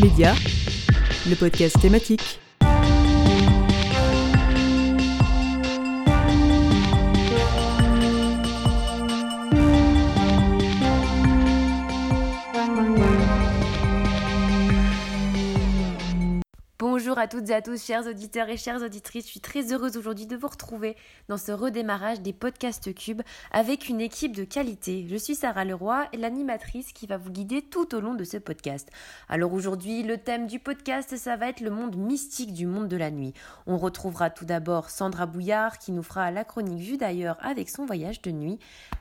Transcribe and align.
Média, 0.00 0.34
le 1.28 1.34
podcast 1.34 1.78
thématique. 1.80 2.38
Bonjour 17.12 17.24
à 17.24 17.28
toutes 17.28 17.50
et 17.50 17.54
à 17.54 17.60
tous, 17.60 17.84
chers 17.84 18.06
auditeurs 18.06 18.48
et 18.48 18.56
chères 18.56 18.80
auditrices. 18.80 19.26
Je 19.26 19.32
suis 19.32 19.40
très 19.40 19.70
heureuse 19.70 19.98
aujourd'hui 19.98 20.24
de 20.24 20.34
vous 20.34 20.48
retrouver 20.48 20.96
dans 21.28 21.36
ce 21.36 21.52
redémarrage 21.52 22.22
des 22.22 22.32
podcasts 22.32 22.94
Cube 22.94 23.20
avec 23.50 23.90
une 23.90 24.00
équipe 24.00 24.34
de 24.34 24.44
qualité. 24.44 25.06
Je 25.10 25.16
suis 25.16 25.34
Sarah 25.34 25.66
Leroy, 25.66 26.08
l'animatrice 26.18 26.94
qui 26.94 27.06
va 27.06 27.18
vous 27.18 27.28
guider 27.28 27.60
tout 27.60 27.94
au 27.94 28.00
long 28.00 28.14
de 28.14 28.24
ce 28.24 28.38
podcast. 28.38 28.88
Alors 29.28 29.52
aujourd'hui, 29.52 30.02
le 30.02 30.16
thème 30.16 30.46
du 30.46 30.58
podcast, 30.58 31.14
ça 31.18 31.36
va 31.36 31.50
être 31.50 31.60
le 31.60 31.68
monde 31.68 31.96
mystique 31.96 32.54
du 32.54 32.64
monde 32.64 32.88
de 32.88 32.96
la 32.96 33.10
nuit. 33.10 33.34
On 33.66 33.76
retrouvera 33.76 34.30
tout 34.30 34.46
d'abord 34.46 34.88
Sandra 34.88 35.26
Bouillard 35.26 35.76
qui 35.76 35.92
nous 35.92 36.02
fera 36.02 36.30
la 36.30 36.44
chronique 36.44 36.80
vue 36.80 36.96
d'ailleurs 36.96 37.36
avec 37.42 37.68
son 37.68 37.84
voyage 37.84 38.22
de 38.22 38.30
nuit. 38.30 38.58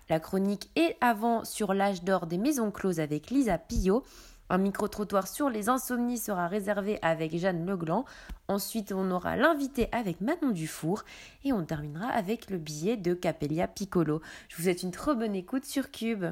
La 0.10 0.20
chronique 0.20 0.70
est 0.76 0.98
avant 1.00 1.46
sur 1.46 1.74
l'âge 1.74 2.04
d'or 2.04 2.28
des 2.28 2.38
maisons 2.38 2.72
closes 2.72 3.00
avec 3.00 3.32
Lisa 3.32 3.58
Pillot. 3.58 4.04
Un 4.52 4.58
micro-trottoir 4.58 5.30
sur 5.30 5.50
les 5.50 5.70
insomnies 5.70 6.18
sera 6.18 6.50
réservé 6.50 7.00
avec 7.02 7.38
Jeanne 7.38 7.66
Legland. 7.66 8.04
Ensuite, 8.50 8.92
on 8.92 9.10
aura 9.10 9.38
l'invité 9.38 9.88
avec 9.94 10.20
Manon 10.20 10.52
Dufour. 10.52 11.06
Et 11.46 11.54
on 11.54 11.64
terminera 11.64 12.08
avec 12.08 12.50
le 12.50 12.58
billet 12.58 12.98
de 12.98 13.14
Capellia 13.14 13.70
Piccolo. 13.70 14.22
Je 14.50 14.58
vous 14.58 14.64
souhaite 14.64 14.84
une 14.84 14.92
trop 14.92 15.16
bonne 15.16 15.36
écoute 15.36 15.64
sur 15.64 15.90
Cube. 15.90 16.26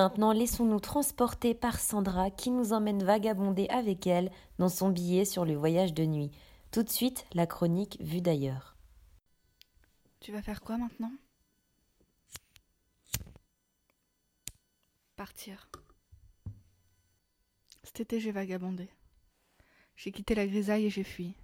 Maintenant, 0.00 0.32
laissons-nous 0.32 0.80
transporter 0.80 1.54
par 1.54 1.78
Sandra 1.78 2.30
qui 2.30 2.50
nous 2.50 2.72
emmène 2.72 3.02
vagabonder 3.02 3.68
avec 3.68 4.06
elle 4.06 4.30
dans 4.58 4.70
son 4.70 4.88
billet 4.88 5.26
sur 5.26 5.44
le 5.44 5.54
voyage 5.54 5.92
de 5.92 6.06
nuit. 6.06 6.30
Tout 6.70 6.82
de 6.82 6.88
suite, 6.88 7.26
la 7.34 7.46
chronique 7.46 7.98
vue 8.00 8.22
d'ailleurs. 8.22 8.76
Tu 10.20 10.32
vas 10.32 10.40
faire 10.40 10.62
quoi 10.62 10.78
maintenant? 10.78 11.12
Partir. 15.16 15.68
Cet 17.82 18.00
été, 18.00 18.20
j'ai 18.20 18.32
vagabondé. 18.32 18.88
J'ai 19.96 20.12
quitté 20.12 20.34
la 20.34 20.46
grisaille 20.46 20.86
et 20.86 20.90
j'ai 20.90 21.04
fui. 21.04 21.34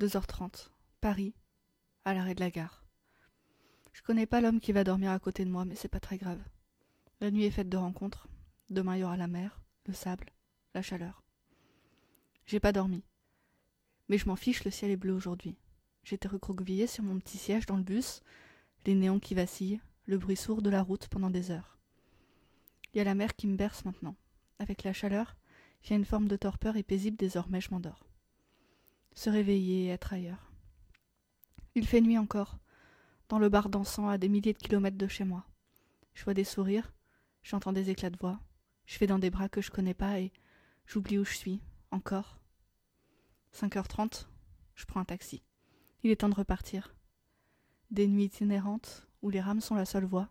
2h30, 0.00 0.68
Paris, 1.00 1.34
à 2.04 2.14
l'arrêt 2.14 2.36
de 2.36 2.40
la 2.40 2.50
gare. 2.50 2.84
Je 3.92 4.02
connais 4.02 4.26
pas 4.26 4.40
l'homme 4.40 4.60
qui 4.60 4.70
va 4.70 4.84
dormir 4.84 5.10
à 5.10 5.18
côté 5.18 5.44
de 5.44 5.50
moi, 5.50 5.64
mais 5.64 5.74
c'est 5.74 5.88
pas 5.88 5.98
très 5.98 6.18
grave. 6.18 6.40
La 7.22 7.30
nuit 7.30 7.44
est 7.44 7.50
faite 7.50 7.70
de 7.70 7.78
rencontres. 7.78 8.28
Demain 8.68 8.96
il 8.96 9.00
y 9.00 9.04
aura 9.04 9.16
la 9.16 9.26
mer, 9.26 9.62
le 9.86 9.94
sable, 9.94 10.30
la 10.74 10.82
chaleur. 10.82 11.22
J'ai 12.44 12.60
pas 12.60 12.72
dormi. 12.72 13.02
Mais 14.08 14.18
je 14.18 14.28
m'en 14.28 14.36
fiche, 14.36 14.64
le 14.64 14.70
ciel 14.70 14.90
est 14.90 14.96
bleu 14.96 15.14
aujourd'hui. 15.14 15.56
J'étais 16.04 16.28
recroquevillée 16.28 16.86
sur 16.86 17.04
mon 17.04 17.18
petit 17.18 17.38
siège 17.38 17.64
dans 17.64 17.78
le 17.78 17.82
bus, 17.82 18.20
les 18.84 18.94
néons 18.94 19.18
qui 19.18 19.34
vacillent, 19.34 19.80
le 20.04 20.18
bruit 20.18 20.36
sourd 20.36 20.60
de 20.60 20.68
la 20.68 20.82
route 20.82 21.08
pendant 21.08 21.30
des 21.30 21.50
heures. 21.50 21.78
Il 22.92 22.98
y 22.98 23.00
a 23.00 23.04
la 23.04 23.14
mer 23.14 23.34
qui 23.34 23.46
me 23.46 23.56
berce 23.56 23.86
maintenant. 23.86 24.14
Avec 24.58 24.84
la 24.84 24.92
chaleur, 24.92 25.36
vient 25.82 25.96
une 25.96 26.04
forme 26.04 26.28
de 26.28 26.36
torpeur 26.36 26.76
et 26.76 26.82
paisible 26.82 27.16
désormais 27.16 27.62
je 27.62 27.70
m'endors. 27.70 28.06
Se 29.14 29.30
réveiller 29.30 29.86
et 29.86 29.88
être 29.88 30.12
ailleurs. 30.12 30.52
Il 31.74 31.86
fait 31.86 32.02
nuit 32.02 32.18
encore, 32.18 32.58
dans 33.30 33.38
le 33.38 33.48
bar 33.48 33.70
dansant 33.70 34.08
à 34.08 34.18
des 34.18 34.28
milliers 34.28 34.52
de 34.52 34.58
kilomètres 34.58 34.98
de 34.98 35.08
chez 35.08 35.24
moi. 35.24 35.46
Je 36.12 36.22
vois 36.24 36.34
des 36.34 36.44
sourires, 36.44 36.92
J'entends 37.46 37.72
des 37.72 37.90
éclats 37.90 38.10
de 38.10 38.18
voix. 38.18 38.40
Je 38.86 38.98
vais 38.98 39.06
dans 39.06 39.20
des 39.20 39.30
bras 39.30 39.48
que 39.48 39.60
je 39.60 39.70
connais 39.70 39.94
pas 39.94 40.18
et 40.18 40.32
j'oublie 40.84 41.16
où 41.16 41.24
je 41.24 41.36
suis, 41.36 41.60
encore. 41.92 42.40
5h30, 43.54 44.26
je 44.74 44.84
prends 44.84 44.98
un 44.98 45.04
taxi. 45.04 45.44
Il 46.02 46.10
est 46.10 46.16
temps 46.16 46.28
de 46.28 46.34
repartir. 46.34 46.96
Des 47.92 48.08
nuits 48.08 48.24
itinérantes 48.24 49.06
où 49.22 49.30
les 49.30 49.40
rames 49.40 49.60
sont 49.60 49.76
la 49.76 49.84
seule 49.84 50.06
voie. 50.06 50.28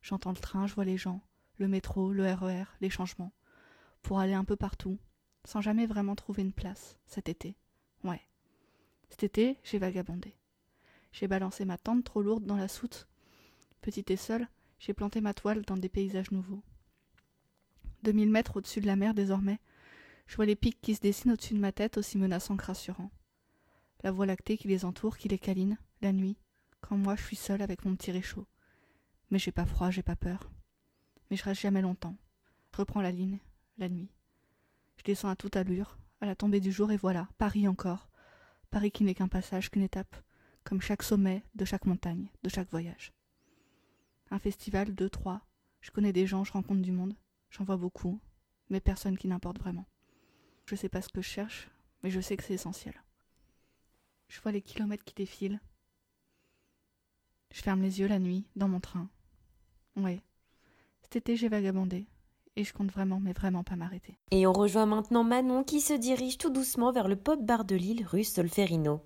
J'entends 0.00 0.30
le 0.30 0.38
train, 0.38 0.66
je 0.66 0.74
vois 0.74 0.86
les 0.86 0.96
gens, 0.96 1.20
le 1.58 1.68
métro, 1.68 2.14
le 2.14 2.32
RER, 2.32 2.62
e 2.62 2.66
les 2.80 2.88
changements. 2.88 3.34
Pour 4.00 4.18
aller 4.18 4.32
un 4.32 4.44
peu 4.44 4.56
partout, 4.56 4.98
sans 5.44 5.60
jamais 5.60 5.84
vraiment 5.84 6.16
trouver 6.16 6.40
une 6.40 6.54
place, 6.54 6.96
cet 7.06 7.28
été. 7.28 7.58
Ouais. 8.04 8.22
Cet 9.10 9.22
été, 9.22 9.58
j'ai 9.64 9.78
vagabondé. 9.78 10.34
J'ai 11.12 11.28
balancé 11.28 11.66
ma 11.66 11.76
tente 11.76 12.04
trop 12.04 12.22
lourde 12.22 12.46
dans 12.46 12.56
la 12.56 12.68
soute. 12.68 13.06
Petite 13.82 14.10
et 14.10 14.16
seule, 14.16 14.48
j'ai 14.84 14.92
planté 14.92 15.22
ma 15.22 15.32
toile 15.32 15.62
dans 15.62 15.78
des 15.78 15.88
paysages 15.88 16.30
nouveaux. 16.30 16.62
Deux 18.02 18.12
mille 18.12 18.30
mètres 18.30 18.58
au-dessus 18.58 18.82
de 18.82 18.86
la 18.86 18.96
mer 18.96 19.14
désormais, 19.14 19.58
je 20.26 20.36
vois 20.36 20.44
les 20.44 20.56
pics 20.56 20.78
qui 20.82 20.94
se 20.94 21.00
dessinent 21.00 21.32
au-dessus 21.32 21.54
de 21.54 21.58
ma 21.58 21.72
tête 21.72 21.96
aussi 21.96 22.18
menaçants 22.18 22.58
que 22.58 22.66
rassurants. 22.66 23.10
La 24.02 24.10
voie 24.10 24.26
lactée 24.26 24.58
qui 24.58 24.68
les 24.68 24.84
entoure, 24.84 25.16
qui 25.16 25.28
les 25.28 25.38
câline, 25.38 25.78
la 26.02 26.12
nuit, 26.12 26.36
quand 26.82 26.98
moi 26.98 27.16
je 27.16 27.22
suis 27.22 27.36
seule 27.36 27.62
avec 27.62 27.86
mon 27.86 27.96
petit 27.96 28.12
réchaud. 28.12 28.46
Mais 29.30 29.38
j'ai 29.38 29.52
pas 29.52 29.64
froid, 29.64 29.90
j'ai 29.90 30.02
pas 30.02 30.16
peur. 30.16 30.50
Mais 31.30 31.38
je 31.38 31.44
reste 31.44 31.62
jamais 31.62 31.80
longtemps. 31.80 32.16
Je 32.74 32.78
reprends 32.78 33.00
la 33.00 33.10
ligne, 33.10 33.38
la 33.78 33.88
nuit. 33.88 34.10
Je 34.98 35.02
descends 35.04 35.30
à 35.30 35.36
toute 35.36 35.56
allure, 35.56 35.96
à 36.20 36.26
la 36.26 36.36
tombée 36.36 36.60
du 36.60 36.72
jour, 36.72 36.92
et 36.92 36.98
voilà, 36.98 37.26
Paris 37.38 37.66
encore. 37.68 38.10
Paris 38.70 38.90
qui 38.90 39.04
n'est 39.04 39.14
qu'un 39.14 39.28
passage, 39.28 39.70
qu'une 39.70 39.82
étape, 39.82 40.14
comme 40.62 40.82
chaque 40.82 41.02
sommet 41.02 41.42
de 41.54 41.64
chaque 41.64 41.86
montagne, 41.86 42.28
de 42.42 42.50
chaque 42.50 42.70
voyage. 42.70 43.13
Un 44.30 44.38
festival, 44.38 44.94
deux, 44.94 45.10
trois. 45.10 45.42
Je 45.80 45.90
connais 45.90 46.12
des 46.12 46.26
gens, 46.26 46.44
je 46.44 46.52
rencontre 46.52 46.82
du 46.82 46.92
monde. 46.92 47.14
J'en 47.50 47.64
vois 47.64 47.76
beaucoup, 47.76 48.20
mais 48.70 48.80
personne 48.80 49.18
qui 49.18 49.28
n'importe 49.28 49.58
vraiment. 49.58 49.86
Je 50.66 50.76
sais 50.76 50.88
pas 50.88 51.02
ce 51.02 51.08
que 51.08 51.20
je 51.20 51.28
cherche, 51.28 51.68
mais 52.02 52.10
je 52.10 52.20
sais 52.20 52.36
que 52.36 52.42
c'est 52.42 52.54
essentiel. 52.54 52.94
Je 54.28 54.40
vois 54.40 54.52
les 54.52 54.62
kilomètres 54.62 55.04
qui 55.04 55.14
défilent. 55.14 55.60
Je 57.52 57.62
ferme 57.62 57.82
les 57.82 58.00
yeux 58.00 58.08
la 58.08 58.18
nuit, 58.18 58.46
dans 58.56 58.68
mon 58.68 58.80
train. 58.80 59.08
Ouais. 59.96 60.22
Cet 61.02 61.16
été, 61.16 61.36
j'ai 61.36 61.48
vagabondé. 61.48 62.06
Et 62.56 62.64
je 62.64 62.72
compte 62.72 62.90
vraiment, 62.90 63.20
mais 63.20 63.32
vraiment 63.32 63.64
pas 63.64 63.76
m'arrêter. 63.76 64.16
Et 64.30 64.46
on 64.46 64.52
rejoint 64.52 64.86
maintenant 64.86 65.24
Manon 65.24 65.64
qui 65.64 65.80
se 65.80 65.92
dirige 65.92 66.38
tout 66.38 66.50
doucement 66.50 66.92
vers 66.92 67.08
le 67.08 67.16
pop 67.16 67.40
bar 67.44 67.64
de 67.64 67.74
Lille, 67.74 68.06
rue 68.06 68.24
Solferino. 68.24 69.00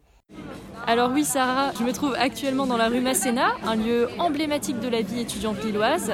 Alors 0.88 1.10
oui 1.12 1.22
Sarah, 1.22 1.72
je 1.78 1.84
me 1.84 1.92
trouve 1.92 2.14
actuellement 2.18 2.66
dans 2.66 2.78
la 2.78 2.88
rue 2.88 3.00
Masséna, 3.00 3.48
un 3.66 3.76
lieu 3.76 4.08
emblématique 4.18 4.80
de 4.80 4.88
la 4.88 5.02
vie 5.02 5.20
étudiante 5.20 5.62
lilloise. 5.62 6.12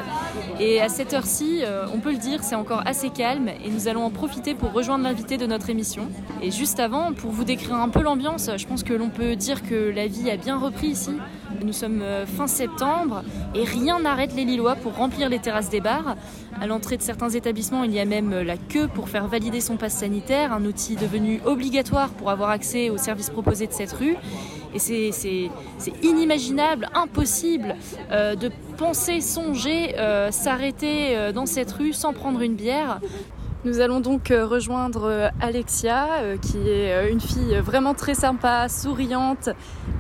Et 0.58 0.80
à 0.80 0.88
cette 0.88 1.12
heure-ci, 1.12 1.60
euh, 1.62 1.86
on 1.94 2.00
peut 2.00 2.10
le 2.10 2.18
dire, 2.18 2.42
c'est 2.42 2.56
encore 2.56 2.82
assez 2.84 3.10
calme 3.10 3.48
et 3.48 3.70
nous 3.70 3.86
allons 3.86 4.02
en 4.02 4.10
profiter 4.10 4.56
pour 4.56 4.72
rejoindre 4.72 5.04
l'invité 5.04 5.36
de 5.36 5.46
notre 5.46 5.70
émission. 5.70 6.08
Et 6.42 6.50
juste 6.50 6.80
avant, 6.80 7.12
pour 7.12 7.30
vous 7.30 7.44
décrire 7.44 7.76
un 7.76 7.88
peu 7.88 8.02
l'ambiance, 8.02 8.50
je 8.56 8.66
pense 8.66 8.82
que 8.82 8.92
l'on 8.92 9.10
peut 9.10 9.36
dire 9.36 9.62
que 9.62 9.92
la 9.94 10.08
vie 10.08 10.28
a 10.28 10.36
bien 10.36 10.58
repris 10.58 10.88
ici. 10.88 11.12
Nous 11.62 11.72
sommes 11.72 12.02
euh, 12.02 12.26
fin 12.26 12.46
septembre 12.46 13.22
et 13.54 13.64
rien 13.64 14.00
n'arrête 14.00 14.34
les 14.34 14.44
Lillois 14.44 14.76
pour 14.76 14.96
remplir 14.96 15.28
les 15.28 15.38
terrasses 15.38 15.70
des 15.70 15.80
bars. 15.80 16.16
À 16.60 16.66
l'entrée 16.66 16.96
de 16.96 17.02
certains 17.02 17.30
établissements, 17.30 17.84
il 17.84 17.92
y 17.92 18.00
a 18.00 18.04
même 18.04 18.32
euh, 18.32 18.44
la 18.44 18.56
queue 18.56 18.88
pour 18.88 19.08
faire 19.08 19.26
valider 19.28 19.60
son 19.60 19.76
passe 19.76 19.94
sanitaire, 19.94 20.52
un 20.52 20.64
outil 20.64 20.96
devenu 20.96 21.40
obligatoire 21.44 22.10
pour 22.10 22.30
avoir 22.30 22.50
accès 22.50 22.90
aux 22.90 22.98
services 22.98 23.30
proposés 23.30 23.66
de 23.66 23.72
cette 23.72 23.92
rue. 23.92 24.16
Et 24.74 24.80
c'est 24.80 25.50
inimaginable, 26.02 26.88
impossible 26.94 27.76
euh, 28.10 28.34
de 28.34 28.50
penser, 28.76 29.20
songer, 29.20 29.94
s'arrêter 30.30 31.32
dans 31.32 31.46
cette 31.46 31.70
rue 31.70 31.92
sans 31.92 32.12
prendre 32.12 32.40
une 32.40 32.56
bière. 32.56 33.00
Nous 33.64 33.80
allons 33.80 34.00
donc 34.00 34.28
rejoindre 34.28 35.30
Alexia, 35.40 36.36
qui 36.42 36.68
est 36.68 37.10
une 37.10 37.20
fille 37.20 37.56
vraiment 37.56 37.94
très 37.94 38.12
sympa, 38.14 38.68
souriante 38.68 39.48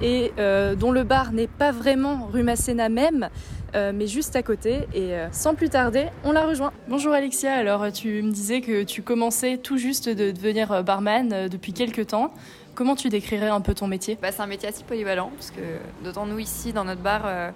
et 0.02 0.32
dont 0.78 0.92
le 0.92 1.02
bar 1.02 1.32
n'est 1.32 1.46
pas 1.46 1.72
vraiment 1.72 2.28
rue 2.30 2.42
Masséna 2.42 2.90
même, 2.90 3.30
mais 3.72 4.06
juste 4.06 4.36
à 4.36 4.42
côté. 4.42 4.86
Et 4.92 5.14
sans 5.32 5.54
plus 5.54 5.70
tarder, 5.70 6.08
on 6.24 6.32
la 6.32 6.46
rejoint. 6.46 6.72
Bonjour 6.88 7.14
Alexia, 7.14 7.54
alors 7.54 7.90
tu 7.90 8.22
me 8.22 8.32
disais 8.32 8.60
que 8.60 8.82
tu 8.82 9.00
commençais 9.00 9.56
tout 9.56 9.78
juste 9.78 10.10
de 10.10 10.30
devenir 10.30 10.84
barman 10.84 11.48
depuis 11.48 11.72
quelques 11.72 12.08
temps. 12.08 12.34
Comment 12.74 12.96
tu 12.96 13.08
décrirais 13.08 13.48
un 13.48 13.62
peu 13.62 13.72
ton 13.72 13.86
métier? 13.86 14.18
Bah, 14.20 14.28
C'est 14.30 14.42
un 14.42 14.46
métier 14.46 14.68
assez 14.68 14.84
polyvalent, 14.84 15.30
parce 15.34 15.52
que 15.52 15.60
d'autant 16.04 16.26
nous 16.26 16.40
ici, 16.40 16.72
dans 16.72 16.84
notre 16.84 17.00
bar, 17.00 17.22
euh, 17.24 17.50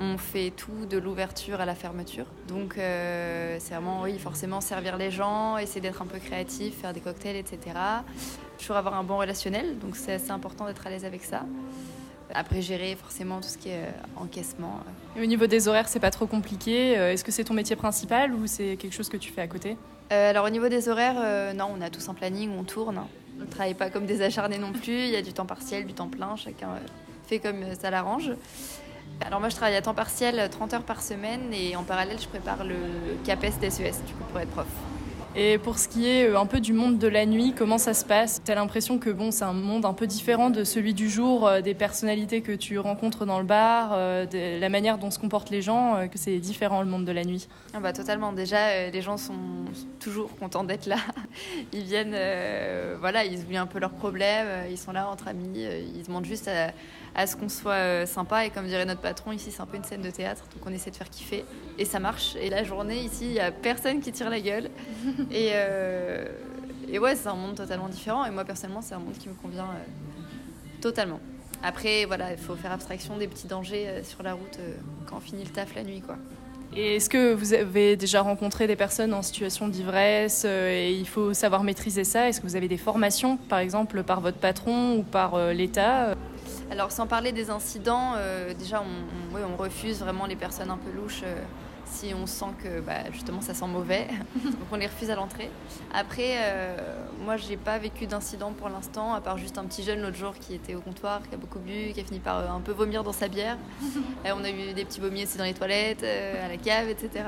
on 0.00 0.16
fait 0.16 0.50
tout 0.50 0.86
de 0.88 0.96
l'ouverture 0.96 1.60
à 1.60 1.66
la 1.66 1.74
fermeture. 1.74 2.24
Donc 2.48 2.78
euh, 2.78 3.58
c'est 3.60 3.74
vraiment, 3.74 4.02
oui, 4.02 4.18
forcément 4.18 4.60
servir 4.60 4.96
les 4.96 5.10
gens, 5.10 5.58
essayer 5.58 5.80
d'être 5.82 6.00
un 6.00 6.06
peu 6.06 6.18
créatif, 6.18 6.80
faire 6.80 6.94
des 6.94 7.00
cocktails, 7.00 7.36
etc. 7.36 7.58
Toujours 8.58 8.76
avoir 8.76 8.94
un 8.94 9.04
bon 9.04 9.18
relationnel, 9.18 9.78
donc 9.78 9.96
c'est 9.96 10.14
assez 10.14 10.30
important 10.30 10.66
d'être 10.66 10.86
à 10.86 10.90
l'aise 10.90 11.04
avec 11.04 11.22
ça. 11.22 11.44
Après 12.32 12.62
gérer 12.62 12.96
forcément 12.96 13.40
tout 13.40 13.48
ce 13.48 13.58
qui 13.58 13.68
est 13.68 13.84
euh, 13.84 13.90
encaissement, 14.16 14.80
Et 15.16 15.22
au 15.22 15.26
niveau 15.26 15.46
des 15.46 15.68
horaires, 15.68 15.88
c'est 15.88 16.00
pas 16.00 16.10
trop 16.10 16.26
compliqué. 16.26 16.92
Est-ce 16.92 17.24
que 17.24 17.32
c'est 17.32 17.44
ton 17.44 17.54
métier 17.54 17.76
principal 17.76 18.32
ou 18.32 18.46
c'est 18.46 18.76
quelque 18.76 18.94
chose 18.94 19.08
que 19.08 19.16
tu 19.16 19.32
fais 19.32 19.42
à 19.42 19.48
côté? 19.48 19.76
Alors 20.10 20.46
au 20.46 20.50
niveau 20.50 20.68
des 20.68 20.88
horaires, 20.88 21.54
non, 21.54 21.68
on 21.76 21.80
a 21.80 21.90
tous 21.90 22.08
un 22.08 22.14
planning, 22.14 22.50
on 22.56 22.64
tourne. 22.64 23.00
On 23.38 23.44
ne 23.44 23.50
travaille 23.50 23.74
pas 23.74 23.90
comme 23.90 24.06
des 24.06 24.22
acharnés 24.22 24.58
non 24.58 24.72
plus. 24.72 25.04
Il 25.04 25.10
y 25.10 25.16
a 25.16 25.22
du 25.22 25.32
temps 25.32 25.46
partiel, 25.46 25.86
du 25.86 25.92
temps 25.92 26.08
plein. 26.08 26.36
Chacun 26.36 26.68
fait 27.26 27.38
comme 27.38 27.62
ça 27.80 27.90
l'arrange. 27.90 28.32
Alors 29.26 29.40
moi 29.40 29.48
je 29.48 29.56
travaille 29.56 29.76
à 29.76 29.82
temps 29.82 29.94
partiel 29.94 30.48
30 30.50 30.74
heures 30.74 30.82
par 30.82 31.02
semaine 31.02 31.52
et 31.52 31.76
en 31.76 31.84
parallèle 31.84 32.18
je 32.20 32.26
prépare 32.26 32.64
le 32.64 32.76
CAPES 33.24 33.60
DSES 33.60 34.04
du 34.06 34.14
coup 34.14 34.24
pour 34.30 34.40
être 34.40 34.50
prof. 34.50 34.66
Et 35.36 35.58
pour 35.58 35.78
ce 35.78 35.86
qui 35.86 36.08
est 36.08 36.28
euh, 36.28 36.40
un 36.40 36.46
peu 36.46 36.58
du 36.58 36.72
monde 36.72 36.98
de 36.98 37.06
la 37.06 37.24
nuit, 37.24 37.54
comment 37.56 37.78
ça 37.78 37.94
se 37.94 38.04
passe? 38.04 38.42
T'as 38.44 38.56
l'impression 38.56 38.98
que 38.98 39.10
bon, 39.10 39.30
c'est 39.30 39.44
un 39.44 39.52
monde 39.52 39.84
un 39.84 39.92
peu 39.92 40.08
différent 40.08 40.50
de 40.50 40.64
celui 40.64 40.92
du 40.92 41.08
jour, 41.08 41.46
euh, 41.46 41.60
des 41.60 41.74
personnalités 41.74 42.40
que 42.40 42.50
tu 42.50 42.80
rencontres 42.80 43.26
dans 43.26 43.38
le 43.38 43.44
bar, 43.44 43.92
euh, 43.92 44.26
de 44.26 44.58
la 44.58 44.68
manière 44.68 44.98
dont 44.98 45.12
se 45.12 45.20
comportent 45.20 45.50
les 45.50 45.62
gens, 45.62 46.08
que 46.10 46.18
c'est 46.18 46.38
différent 46.38 46.82
le 46.82 46.88
monde 46.88 47.04
de 47.04 47.12
la 47.12 47.24
nuit? 47.24 47.46
Ah 47.74 47.78
bah 47.78 47.92
totalement. 47.92 48.32
Déjà, 48.32 48.90
les 48.90 49.02
gens 49.02 49.16
sont 49.16 49.34
toujours 50.00 50.36
contents 50.36 50.64
d'être 50.64 50.86
là. 50.86 50.96
Ils 51.72 51.84
viennent, 51.84 52.16
voilà, 52.98 53.24
ils 53.24 53.40
oublient 53.40 53.56
un 53.56 53.66
peu 53.66 53.78
leurs 53.78 53.92
problèmes, 53.92 54.48
ils 54.70 54.78
sont 54.78 54.92
là 54.92 55.08
entre 55.08 55.28
amis, 55.28 55.64
ils 55.94 56.02
demandent 56.04 56.24
juste 56.24 56.48
à 56.48 56.72
à 57.14 57.26
ce 57.26 57.36
qu'on 57.36 57.48
soit 57.48 57.72
euh, 57.72 58.06
sympa. 58.06 58.46
Et 58.46 58.50
comme 58.50 58.66
dirait 58.66 58.84
notre 58.84 59.00
patron, 59.00 59.32
ici, 59.32 59.50
c'est 59.50 59.60
un 59.60 59.66
peu 59.66 59.76
une 59.76 59.84
scène 59.84 60.02
de 60.02 60.10
théâtre, 60.10 60.44
donc 60.54 60.66
on 60.66 60.72
essaie 60.72 60.90
de 60.90 60.96
faire 60.96 61.10
kiffer. 61.10 61.44
Et 61.78 61.84
ça 61.84 61.98
marche. 61.98 62.36
Et 62.36 62.50
la 62.50 62.64
journée, 62.64 63.00
ici, 63.00 63.26
il 63.26 63.32
n'y 63.32 63.40
a 63.40 63.50
personne 63.50 64.00
qui 64.00 64.12
tire 64.12 64.30
la 64.30 64.40
gueule. 64.40 64.70
et, 65.30 65.50
euh, 65.52 66.26
et 66.88 66.98
ouais, 66.98 67.16
c'est 67.16 67.28
un 67.28 67.34
monde 67.34 67.56
totalement 67.56 67.88
différent. 67.88 68.24
Et 68.24 68.30
moi, 68.30 68.44
personnellement, 68.44 68.82
c'est 68.82 68.94
un 68.94 69.00
monde 69.00 69.18
qui 69.18 69.28
me 69.28 69.34
convient 69.34 69.64
euh, 69.64 70.80
totalement. 70.80 71.20
Après, 71.62 72.06
voilà, 72.06 72.32
il 72.32 72.38
faut 72.38 72.54
faire 72.54 72.72
abstraction 72.72 73.18
des 73.18 73.28
petits 73.28 73.46
dangers 73.46 74.00
sur 74.02 74.22
la 74.22 74.32
route 74.32 74.58
quand 75.06 75.18
on 75.18 75.20
finit 75.20 75.44
le 75.44 75.50
taf 75.50 75.74
la 75.74 75.82
nuit, 75.82 76.00
quoi. 76.00 76.16
Et 76.74 76.96
est-ce 76.96 77.10
que 77.10 77.34
vous 77.34 77.52
avez 77.52 77.96
déjà 77.96 78.22
rencontré 78.22 78.66
des 78.66 78.76
personnes 78.76 79.12
en 79.12 79.20
situation 79.20 79.68
d'ivresse 79.68 80.46
et 80.46 80.92
il 80.92 81.06
faut 81.06 81.34
savoir 81.34 81.64
maîtriser 81.64 82.04
ça? 82.04 82.28
Est-ce 82.28 82.40
que 82.40 82.46
vous 82.46 82.56
avez 82.56 82.68
des 82.68 82.78
formations, 82.78 83.36
par 83.36 83.58
exemple, 83.58 84.04
par 84.04 84.22
votre 84.22 84.38
patron 84.38 84.96
ou 84.96 85.02
par 85.02 85.52
l'État? 85.52 86.14
Alors 86.70 86.92
sans 86.92 87.08
parler 87.08 87.32
des 87.32 87.50
incidents, 87.50 88.12
euh, 88.16 88.54
déjà 88.54 88.80
on, 88.80 89.36
on, 89.36 89.56
refuse 89.56 89.98
vraiment 89.98 90.26
les 90.26 90.36
personnes 90.36 90.70
un 90.70 90.76
peu 90.76 90.92
louches 90.92 91.22
euh, 91.24 91.34
si 91.84 92.14
on 92.14 92.26
sent 92.26 92.52
que 92.62 92.80
bah, 92.80 93.10
justement 93.10 93.40
ça 93.40 93.54
sent 93.54 93.66
mauvais. 93.66 94.06
Donc 94.44 94.54
on 94.70 94.76
les 94.76 94.86
refuse 94.86 95.10
à 95.10 95.16
l'entrée. 95.16 95.50
Après, 95.92 96.36
euh, 96.36 96.76
moi 97.24 97.36
j'ai 97.36 97.56
pas 97.56 97.78
vécu 97.78 98.06
d'incident 98.06 98.52
pour 98.52 98.68
l'instant, 98.68 99.14
à 99.14 99.20
part 99.20 99.36
juste 99.36 99.58
un 99.58 99.64
petit 99.64 99.82
jeune 99.82 100.00
l'autre 100.00 100.16
jour 100.16 100.32
qui 100.34 100.54
était 100.54 100.76
au 100.76 100.80
comptoir, 100.80 101.28
qui 101.28 101.34
a 101.34 101.38
beaucoup 101.38 101.58
bu, 101.58 101.92
qui 101.92 102.00
a 102.00 102.04
fini 102.04 102.20
par 102.20 102.48
un 102.48 102.60
peu 102.60 102.72
vomir 102.72 103.02
dans 103.02 103.12
sa 103.12 103.26
bière. 103.26 103.58
Et 104.24 104.30
on 104.30 104.44
a 104.44 104.50
eu 104.50 104.72
des 104.72 104.84
petits 104.84 105.00
vomis 105.00 105.24
aussi 105.24 105.38
dans 105.38 105.44
les 105.44 105.54
toilettes, 105.54 106.04
à 106.04 106.46
la 106.46 106.56
cave, 106.56 106.88
etc. 106.88 107.24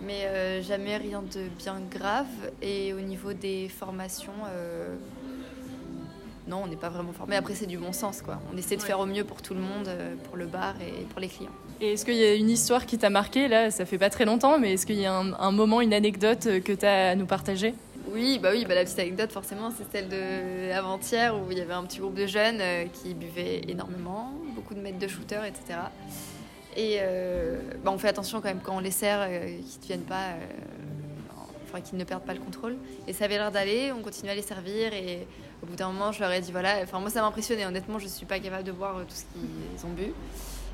Mais 0.00 0.62
jamais 0.62 0.96
rien 0.96 1.20
de 1.20 1.48
bien 1.58 1.78
grave. 1.90 2.26
Et 2.62 2.94
au 2.94 3.00
niveau 3.00 3.34
des 3.34 3.68
formations, 3.68 4.32
non, 6.46 6.62
on 6.64 6.66
n'est 6.68 6.76
pas 6.76 6.88
vraiment 6.88 7.12
formé. 7.12 7.34
Après, 7.34 7.54
c'est 7.54 7.66
du 7.66 7.76
bon 7.76 7.92
sens, 7.92 8.22
quoi. 8.22 8.40
On 8.52 8.56
essaie 8.56 8.76
de 8.76 8.82
faire 8.82 9.00
au 9.00 9.06
mieux 9.06 9.24
pour 9.24 9.42
tout 9.42 9.54
le 9.54 9.60
monde, 9.60 9.88
euh, 9.88 10.14
pour 10.24 10.36
le 10.36 10.46
bar 10.46 10.74
et 10.80 11.02
pour 11.04 11.20
les 11.20 11.26
clients. 11.26 11.50
Et 11.80 11.94
est-ce 11.94 12.04
qu'il 12.04 12.14
y 12.14 12.24
a 12.24 12.34
une 12.34 12.50
histoire 12.50 12.86
qui 12.86 12.98
t'a 12.98 13.10
marqué 13.10 13.48
Là, 13.48 13.70
ça 13.70 13.84
fait 13.84 13.98
pas 13.98 14.10
très 14.10 14.24
longtemps, 14.24 14.58
mais 14.58 14.74
est-ce 14.74 14.86
qu'il 14.86 15.00
y 15.00 15.06
a 15.06 15.12
un, 15.12 15.50
moment, 15.50 15.80
une 15.80 15.92
anecdote 15.92 16.62
que 16.62 16.72
tu 16.72 16.86
as 16.86 17.10
à 17.10 17.14
nous 17.16 17.26
partager? 17.26 17.74
Oui, 18.08 18.38
bah 18.40 18.50
oui, 18.52 18.64
bah 18.66 18.76
la 18.76 18.84
petite 18.84 18.98
anecdote 19.00 19.32
forcément, 19.32 19.72
c'est 19.76 19.90
celle 19.90 20.08
de 20.08 20.70
avant-hier 20.72 21.36
où 21.36 21.50
il 21.50 21.58
y 21.58 21.60
avait 21.60 21.74
un 21.74 21.82
petit 21.82 21.98
groupe 21.98 22.14
de 22.14 22.26
jeunes 22.26 22.60
euh, 22.60 22.84
qui 22.84 23.14
buvaient 23.14 23.62
énormément, 23.68 24.32
beaucoup 24.54 24.74
de 24.74 24.80
mètres 24.80 24.98
de 24.98 25.08
shooter, 25.08 25.40
etc. 25.46 25.80
Et 26.76 26.98
euh, 27.00 27.58
bah 27.82 27.90
on 27.92 27.98
fait 27.98 28.08
attention 28.08 28.40
quand 28.40 28.48
même 28.48 28.60
quand 28.62 28.76
on 28.76 28.80
les 28.80 28.92
sert, 28.92 29.28
qu'ils 29.28 29.56
ne 29.56 29.82
deviennent 29.82 30.00
pas, 30.02 30.34
qu'ils 31.80 31.98
ne 31.98 32.04
perdent 32.04 32.24
pas 32.24 32.34
le 32.34 32.40
contrôle. 32.40 32.76
Et 33.06 33.12
ça 33.12 33.24
avait 33.24 33.36
l'air 33.36 33.52
d'aller, 33.52 33.92
on 33.92 34.02
continue 34.02 34.30
à 34.30 34.34
les 34.34 34.42
servir 34.42 34.92
et 34.92 35.26
au 35.62 35.66
bout 35.66 35.76
d'un 35.76 35.88
moment, 35.88 36.12
je 36.12 36.20
leur 36.20 36.30
ai 36.32 36.40
dit 36.40 36.52
voilà, 36.52 36.76
enfin 36.82 37.00
moi 37.00 37.10
ça 37.10 37.20
m'a 37.20 37.26
impressionné. 37.26 37.66
Honnêtement, 37.66 37.98
je 37.98 38.08
suis 38.08 38.26
pas 38.26 38.38
capable 38.38 38.64
de 38.64 38.72
boire 38.72 38.98
euh, 38.98 39.04
tout 39.04 39.14
ce 39.14 39.24
qu'ils 39.32 39.86
ont 39.86 39.92
bu. 39.92 40.12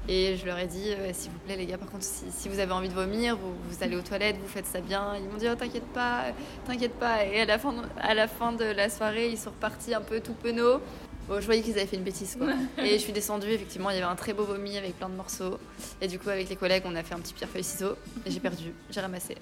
Et 0.08 0.37
je 0.37 0.46
leur 0.46 0.58
ai 0.58 0.66
dit, 0.66 0.88
euh, 0.88 1.10
s'il 1.12 1.31
vous 1.31 1.38
plaît, 1.38 1.56
les 1.56 1.64
gars, 1.64 1.78
par 1.78 1.88
contre, 1.88 2.04
si, 2.04 2.49
vous 2.49 2.58
avez 2.58 2.72
envie 2.72 2.88
de 2.88 2.94
vomir, 2.94 3.37
vous, 3.37 3.52
vous, 3.69 3.84
allez 3.84 3.94
aux 3.94 4.02
toilettes, 4.02 4.37
vous 4.43 4.49
faites 4.49 4.66
ça 4.66 4.81
bien. 4.81 5.14
Ils 5.16 5.28
m'ont 5.28 5.37
dit, 5.37 5.46
oh, 5.50 5.54
t'inquiète 5.54 5.87
pas, 5.94 6.25
t'inquiète 6.66 6.94
pas. 6.94 7.25
Et 7.25 7.43
à 7.43 7.44
la, 7.44 7.56
fin, 7.58 7.72
à 8.00 8.12
la 8.12 8.26
fin 8.26 8.52
de 8.52 8.64
la 8.64 8.88
soirée, 8.90 9.28
ils 9.28 9.38
sont 9.38 9.50
repartis 9.50 9.94
un 9.94 10.00
peu 10.00 10.19
tout 10.19 10.34
penauds. 10.34 10.81
Bon, 11.28 11.40
je 11.40 11.46
voyais 11.46 11.62
qu'ils 11.62 11.74
avaient 11.74 11.86
fait 11.86 11.96
une 11.96 12.02
bêtise, 12.02 12.36
quoi. 12.36 12.48
Et 12.78 12.92
je 12.92 12.98
suis 12.98 13.12
descendue, 13.12 13.48
effectivement, 13.48 13.90
il 13.90 13.94
y 13.94 13.96
avait 13.98 14.10
un 14.10 14.16
très 14.16 14.32
beau 14.32 14.44
vomi 14.44 14.76
avec 14.76 14.98
plein 14.98 15.08
de 15.08 15.14
morceaux. 15.14 15.58
Et 16.00 16.08
du 16.08 16.19
coup, 16.19 16.28
avec 16.28 16.48
les 16.48 16.56
collègues, 16.56 16.82
on 16.84 16.94
a 16.94 17.02
fait 17.02 17.14
un 17.14 17.20
petit 17.20 17.32
pierre-feuille-ciseaux. 17.32 17.96
Et 18.26 18.30
j'ai 18.30 18.40
perdu, 18.40 18.74
j'ai 18.90 19.00
ramassé. 19.00 19.36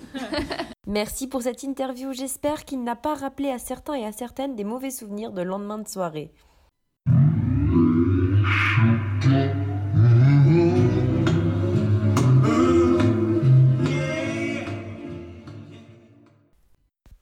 Merci 0.87 1.27
pour 1.27 1.43
cette 1.43 1.63
interview. 1.63 2.13
J'espère 2.13 2.65
qu'il 2.65 2.85
n'a 2.85 2.97
pas 2.97 3.15
rappelé 3.15 3.51
à 3.51 3.59
certains 3.59 3.95
et 3.95 4.05
à 4.05 4.13
certaines 4.13 4.57
des 4.57 4.65
mauvais 4.65 4.91
souvenirs 4.91 5.33
de 5.33 5.43
lendemain 5.43 5.79
de 5.79 5.89
soirée. 5.89 6.33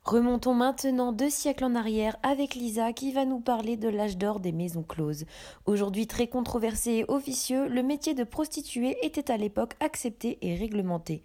Remontons 0.09 0.55
maintenant 0.55 1.13
deux 1.13 1.29
siècles 1.29 1.65
en 1.65 1.75
arrière 1.75 2.17
avec 2.23 2.55
Lisa 2.55 2.95
qui 2.95 3.13
va 3.13 3.27
nous 3.27 3.41
parler 3.41 3.77
de 3.77 3.91
l'âge 3.91 4.17
d'or 4.17 4.41
des 4.41 4.53
maisons 4.53 4.83
closes. 4.83 5.27
Aujourd'hui 5.67 6.07
très 6.07 6.29
controversé 6.29 6.93
et 6.93 7.05
officieux, 7.09 7.69
le 7.69 7.83
métier 7.83 8.15
de 8.15 8.25
prostituée 8.25 8.97
était 9.03 9.31
à 9.31 9.37
l'époque 9.37 9.75
accepté 9.81 10.39
et 10.41 10.55
réglementé. 10.55 11.25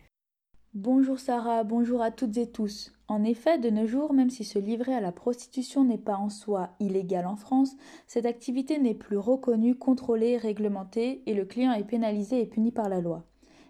Bonjour 0.73 1.17
Sarah, 1.17 1.63
bonjour 1.63 2.01
à 2.01 2.11
toutes 2.11 2.35
et 2.35 2.51
tous. 2.51 2.91
En 3.07 3.23
effet, 3.23 3.57
de 3.57 3.69
nos 3.69 3.87
jours, 3.87 4.11
même 4.11 4.29
si 4.29 4.43
se 4.43 4.59
livrer 4.59 4.93
à 4.93 4.99
la 4.99 5.13
prostitution 5.13 5.85
n'est 5.85 5.97
pas 5.97 6.17
en 6.17 6.29
soi 6.29 6.71
illégal 6.81 7.25
en 7.25 7.37
France, 7.37 7.77
cette 8.05 8.25
activité 8.25 8.79
n'est 8.79 8.95
plus 8.95 9.17
reconnue, 9.17 9.75
contrôlée, 9.75 10.35
réglementée 10.35 11.23
et 11.25 11.33
le 11.33 11.45
client 11.45 11.71
est 11.71 11.85
pénalisé 11.85 12.41
et 12.41 12.47
puni 12.47 12.73
par 12.73 12.89
la 12.89 12.99
loi. 12.99 13.23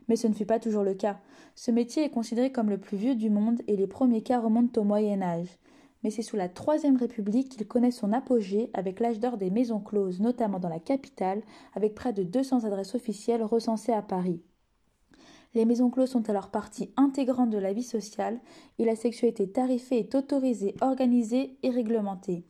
Mais 0.08 0.16
ce 0.16 0.28
ne 0.28 0.34
fut 0.34 0.46
pas 0.46 0.60
toujours 0.60 0.84
le 0.84 0.94
cas. 0.94 1.20
Ce 1.56 1.72
métier 1.72 2.04
est 2.04 2.10
considéré 2.10 2.52
comme 2.52 2.70
le 2.70 2.80
plus 2.80 2.98
vieux 2.98 3.16
du 3.16 3.30
monde 3.30 3.62
et 3.68 3.76
les 3.76 3.88
premiers 3.88 4.24
cas 4.24 4.40
remontent 4.40 4.82
au 4.82 4.84
Moyen 4.84 5.22
Âge. 5.22 5.60
Mais 6.04 6.10
c'est 6.10 6.22
sous 6.22 6.36
la 6.36 6.50
Troisième 6.50 6.98
République 6.98 7.50
qu'il 7.50 7.66
connaît 7.68 7.92
son 7.92 8.12
apogée 8.12 8.70
avec 8.74 9.00
l'âge 9.00 9.20
d'or 9.20 9.38
des 9.38 9.50
maisons 9.50 9.80
closes, 9.80 10.20
notamment 10.20 10.60
dans 10.60 10.70
la 10.70 10.80
capitale, 10.80 11.42
avec 11.74 11.96
près 11.96 12.12
de 12.12 12.24
200 12.24 12.66
adresses 12.66 12.96
officielles 12.96 13.44
recensées 13.44 13.94
à 13.94 14.02
Paris. 14.02 14.42
Les 15.56 15.66
maisons 15.66 15.90
closes 15.90 16.10
sont 16.10 16.30
alors 16.30 16.50
partie 16.50 16.92
intégrante 16.98 17.52
de 17.52 17.60
la 17.60 17.74
vie 17.74 17.84
sociale 17.84 18.40
et 18.80 18.86
la 18.86 18.96
sexualité 18.96 19.48
tarifée 19.50 20.00
est 20.00 20.16
autorisée, 20.16 20.76
organisée 20.82 21.58
et 21.62 21.70
réglementée. 21.70 22.44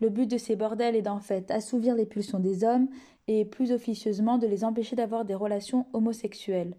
Le 0.00 0.08
but 0.08 0.30
de 0.30 0.38
ces 0.38 0.56
bordels 0.56 0.96
est 0.96 1.02
d'en 1.02 1.20
fait 1.20 1.50
assouvir 1.50 1.94
les 1.94 2.06
pulsions 2.06 2.38
des 2.38 2.64
hommes 2.64 2.88
et 3.28 3.44
plus 3.44 3.70
officieusement 3.70 4.38
de 4.38 4.46
les 4.46 4.64
empêcher 4.64 4.96
d'avoir 4.96 5.24
des 5.24 5.34
relations 5.34 5.86
homosexuelles. 5.92 6.74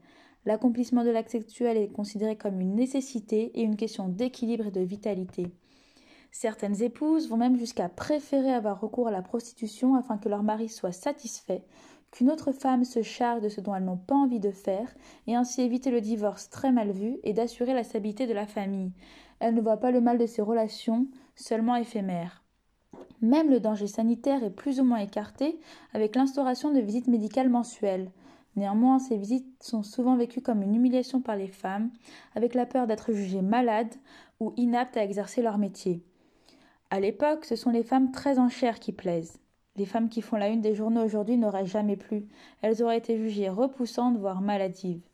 L'accomplissement 0.45 1.03
de 1.03 1.11
l'acte 1.11 1.31
sexuel 1.31 1.77
est 1.77 1.89
considéré 1.89 2.35
comme 2.35 2.59
une 2.59 2.75
nécessité 2.75 3.51
et 3.53 3.61
une 3.61 3.77
question 3.77 4.09
d'équilibre 4.09 4.67
et 4.67 4.71
de 4.71 4.81
vitalité. 4.81 5.47
Certaines 6.31 6.81
épouses 6.81 7.29
vont 7.29 7.37
même 7.37 7.57
jusqu'à 7.57 7.89
préférer 7.89 8.51
avoir 8.51 8.81
recours 8.81 9.07
à 9.07 9.11
la 9.11 9.21
prostitution 9.21 9.95
afin 9.95 10.17
que 10.17 10.29
leur 10.29 10.43
mari 10.43 10.69
soit 10.69 10.91
satisfait, 10.91 11.63
qu'une 12.11 12.31
autre 12.31 12.51
femme 12.51 12.83
se 12.83 13.01
charge 13.01 13.41
de 13.41 13.49
ce 13.49 13.61
dont 13.61 13.75
elles 13.75 13.85
n'ont 13.85 13.97
pas 13.97 14.15
envie 14.15 14.39
de 14.39 14.51
faire, 14.51 14.95
et 15.27 15.35
ainsi 15.35 15.61
éviter 15.61 15.91
le 15.91 16.01
divorce 16.01 16.49
très 16.49 16.71
mal 16.71 16.91
vu 16.91 17.19
et 17.23 17.33
d'assurer 17.33 17.73
la 17.73 17.83
stabilité 17.83 18.25
de 18.25 18.33
la 18.33 18.47
famille. 18.47 18.91
Elles 19.39 19.53
ne 19.53 19.61
voient 19.61 19.77
pas 19.77 19.91
le 19.91 20.01
mal 20.01 20.17
de 20.17 20.25
ces 20.25 20.41
relations, 20.41 21.07
seulement 21.35 21.75
éphémères. 21.75 22.38
Même 23.21 23.49
le 23.49 23.59
danger 23.59 23.87
sanitaire 23.87 24.43
est 24.43 24.49
plus 24.49 24.79
ou 24.79 24.83
moins 24.83 24.99
écarté 24.99 25.59
avec 25.93 26.15
l'instauration 26.15 26.71
de 26.71 26.79
visites 26.79 27.07
médicales 27.07 27.49
mensuelles. 27.49 28.11
Néanmoins, 28.55 28.99
ces 28.99 29.17
visites 29.17 29.61
sont 29.61 29.83
souvent 29.83 30.15
vécues 30.15 30.41
comme 30.41 30.61
une 30.61 30.75
humiliation 30.75 31.21
par 31.21 31.35
les 31.35 31.47
femmes, 31.47 31.91
avec 32.35 32.53
la 32.53 32.65
peur 32.65 32.87
d'être 32.87 33.11
jugées 33.11 33.41
malades 33.41 33.93
ou 34.39 34.53
inaptes 34.57 34.97
à 34.97 35.03
exercer 35.03 35.41
leur 35.41 35.57
métier. 35.57 36.03
À 36.89 36.99
l'époque, 36.99 37.45
ce 37.45 37.55
sont 37.55 37.69
les 37.69 37.83
femmes 37.83 38.11
très 38.11 38.39
en 38.39 38.49
chair 38.49 38.79
qui 38.79 38.93
plaisent. 38.93 39.39
Les 39.75 39.85
femmes 39.85 40.09
qui 40.09 40.21
font 40.21 40.35
la 40.35 40.49
une 40.49 40.61
des 40.61 40.75
journaux 40.75 41.03
aujourd'hui 41.03 41.37
n'auraient 41.37 41.65
jamais 41.65 41.97
plu. 41.97 42.27
Elles 42.61 42.83
auraient 42.83 42.97
été 42.97 43.17
jugées 43.17 43.49
repoussantes, 43.49 44.17
voire 44.17 44.41
maladives. 44.41 45.08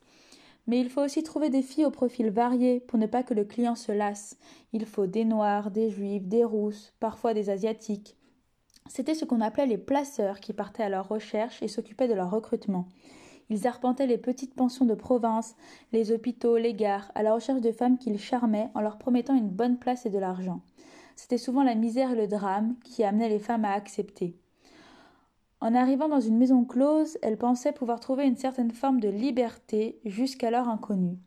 Mais 0.66 0.80
il 0.80 0.90
faut 0.90 1.02
aussi 1.02 1.22
trouver 1.22 1.48
des 1.48 1.62
filles 1.62 1.84
au 1.84 1.90
profil 1.90 2.30
varié 2.30 2.80
pour 2.80 2.98
ne 2.98 3.06
pas 3.06 3.22
que 3.22 3.34
le 3.34 3.44
client 3.44 3.74
se 3.76 3.92
lasse. 3.92 4.36
Il 4.72 4.84
faut 4.84 5.06
des 5.06 5.24
noirs, 5.24 5.70
des 5.70 5.90
juives, 5.90 6.26
des 6.26 6.44
rousses, 6.44 6.92
parfois 6.98 7.34
des 7.34 7.50
asiatiques. 7.50 8.16
C'était 8.88 9.14
ce 9.14 9.24
qu'on 9.24 9.40
appelait 9.40 9.66
les 9.66 9.78
placeurs 9.78 10.40
qui 10.40 10.52
partaient 10.52 10.82
à 10.82 10.88
leur 10.88 11.08
recherche 11.08 11.62
et 11.62 11.68
s'occupaient 11.68 12.08
de 12.08 12.14
leur 12.14 12.30
recrutement. 12.30 12.86
Ils 13.48 13.66
arpentaient 13.66 14.06
les 14.06 14.18
petites 14.18 14.54
pensions 14.54 14.84
de 14.84 14.94
province, 14.94 15.54
les 15.92 16.10
hôpitaux, 16.10 16.56
les 16.56 16.74
gares, 16.74 17.12
à 17.14 17.22
la 17.22 17.34
recherche 17.34 17.60
de 17.60 17.72
femmes 17.72 17.98
qu'ils 17.98 18.18
charmaient 18.18 18.70
en 18.74 18.80
leur 18.80 18.98
promettant 18.98 19.36
une 19.36 19.50
bonne 19.50 19.78
place 19.78 20.04
et 20.06 20.10
de 20.10 20.18
l'argent. 20.18 20.62
C'était 21.14 21.38
souvent 21.38 21.62
la 21.62 21.76
misère 21.76 22.12
et 22.12 22.16
le 22.16 22.26
drame 22.26 22.74
qui 22.84 23.04
amenaient 23.04 23.28
les 23.28 23.38
femmes 23.38 23.64
à 23.64 23.72
accepter. 23.72 24.36
En 25.60 25.74
arrivant 25.74 26.08
dans 26.08 26.20
une 26.20 26.36
maison 26.36 26.64
close, 26.64 27.16
elle 27.22 27.38
pensait 27.38 27.72
pouvoir 27.72 27.98
trouver 27.98 28.26
une 28.26 28.36
certaine 28.36 28.72
forme 28.72 29.00
de 29.00 29.08
liberté 29.08 29.98
jusqu'alors 30.04 30.68
inconnue. 30.68 31.18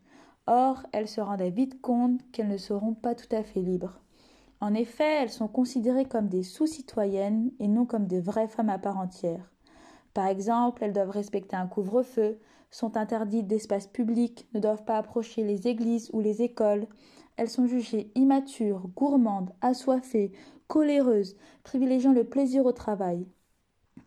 Or, 0.46 0.82
elles 0.92 1.08
se 1.08 1.20
rendaient 1.20 1.50
vite 1.50 1.80
compte 1.80 2.20
qu'elles 2.30 2.48
ne 2.48 2.56
seront 2.56 2.94
pas 2.94 3.14
tout 3.14 3.34
à 3.34 3.42
fait 3.42 3.60
libres. 3.60 4.00
En 4.60 4.74
effet, 4.74 5.22
elles 5.22 5.30
sont 5.30 5.48
considérées 5.48 6.04
comme 6.04 6.28
des 6.28 6.44
sous-citoyennes 6.44 7.50
et 7.58 7.66
non 7.66 7.86
comme 7.86 8.06
des 8.06 8.20
vraies 8.20 8.48
femmes 8.48 8.68
à 8.68 8.78
part 8.78 8.98
entière. 8.98 9.50
Par 10.14 10.26
exemple, 10.26 10.84
elles 10.84 10.92
doivent 10.92 11.10
respecter 11.10 11.56
un 11.56 11.66
couvre-feu, 11.66 12.38
sont 12.70 12.96
interdites 12.96 13.48
d'espaces 13.48 13.86
publics, 13.88 14.48
ne 14.54 14.60
doivent 14.60 14.84
pas 14.84 14.98
approcher 14.98 15.42
les 15.42 15.66
églises 15.66 16.10
ou 16.12 16.20
les 16.20 16.42
écoles. 16.42 16.86
Elles 17.36 17.48
sont 17.48 17.66
jugées 17.66 18.12
immatures, 18.14 18.88
gourmandes, 18.94 19.50
assoiffées, 19.60 20.32
coléreuses, 20.68 21.36
privilégiant 21.64 22.12
le 22.12 22.24
plaisir 22.24 22.64
au 22.66 22.72
travail. 22.72 23.26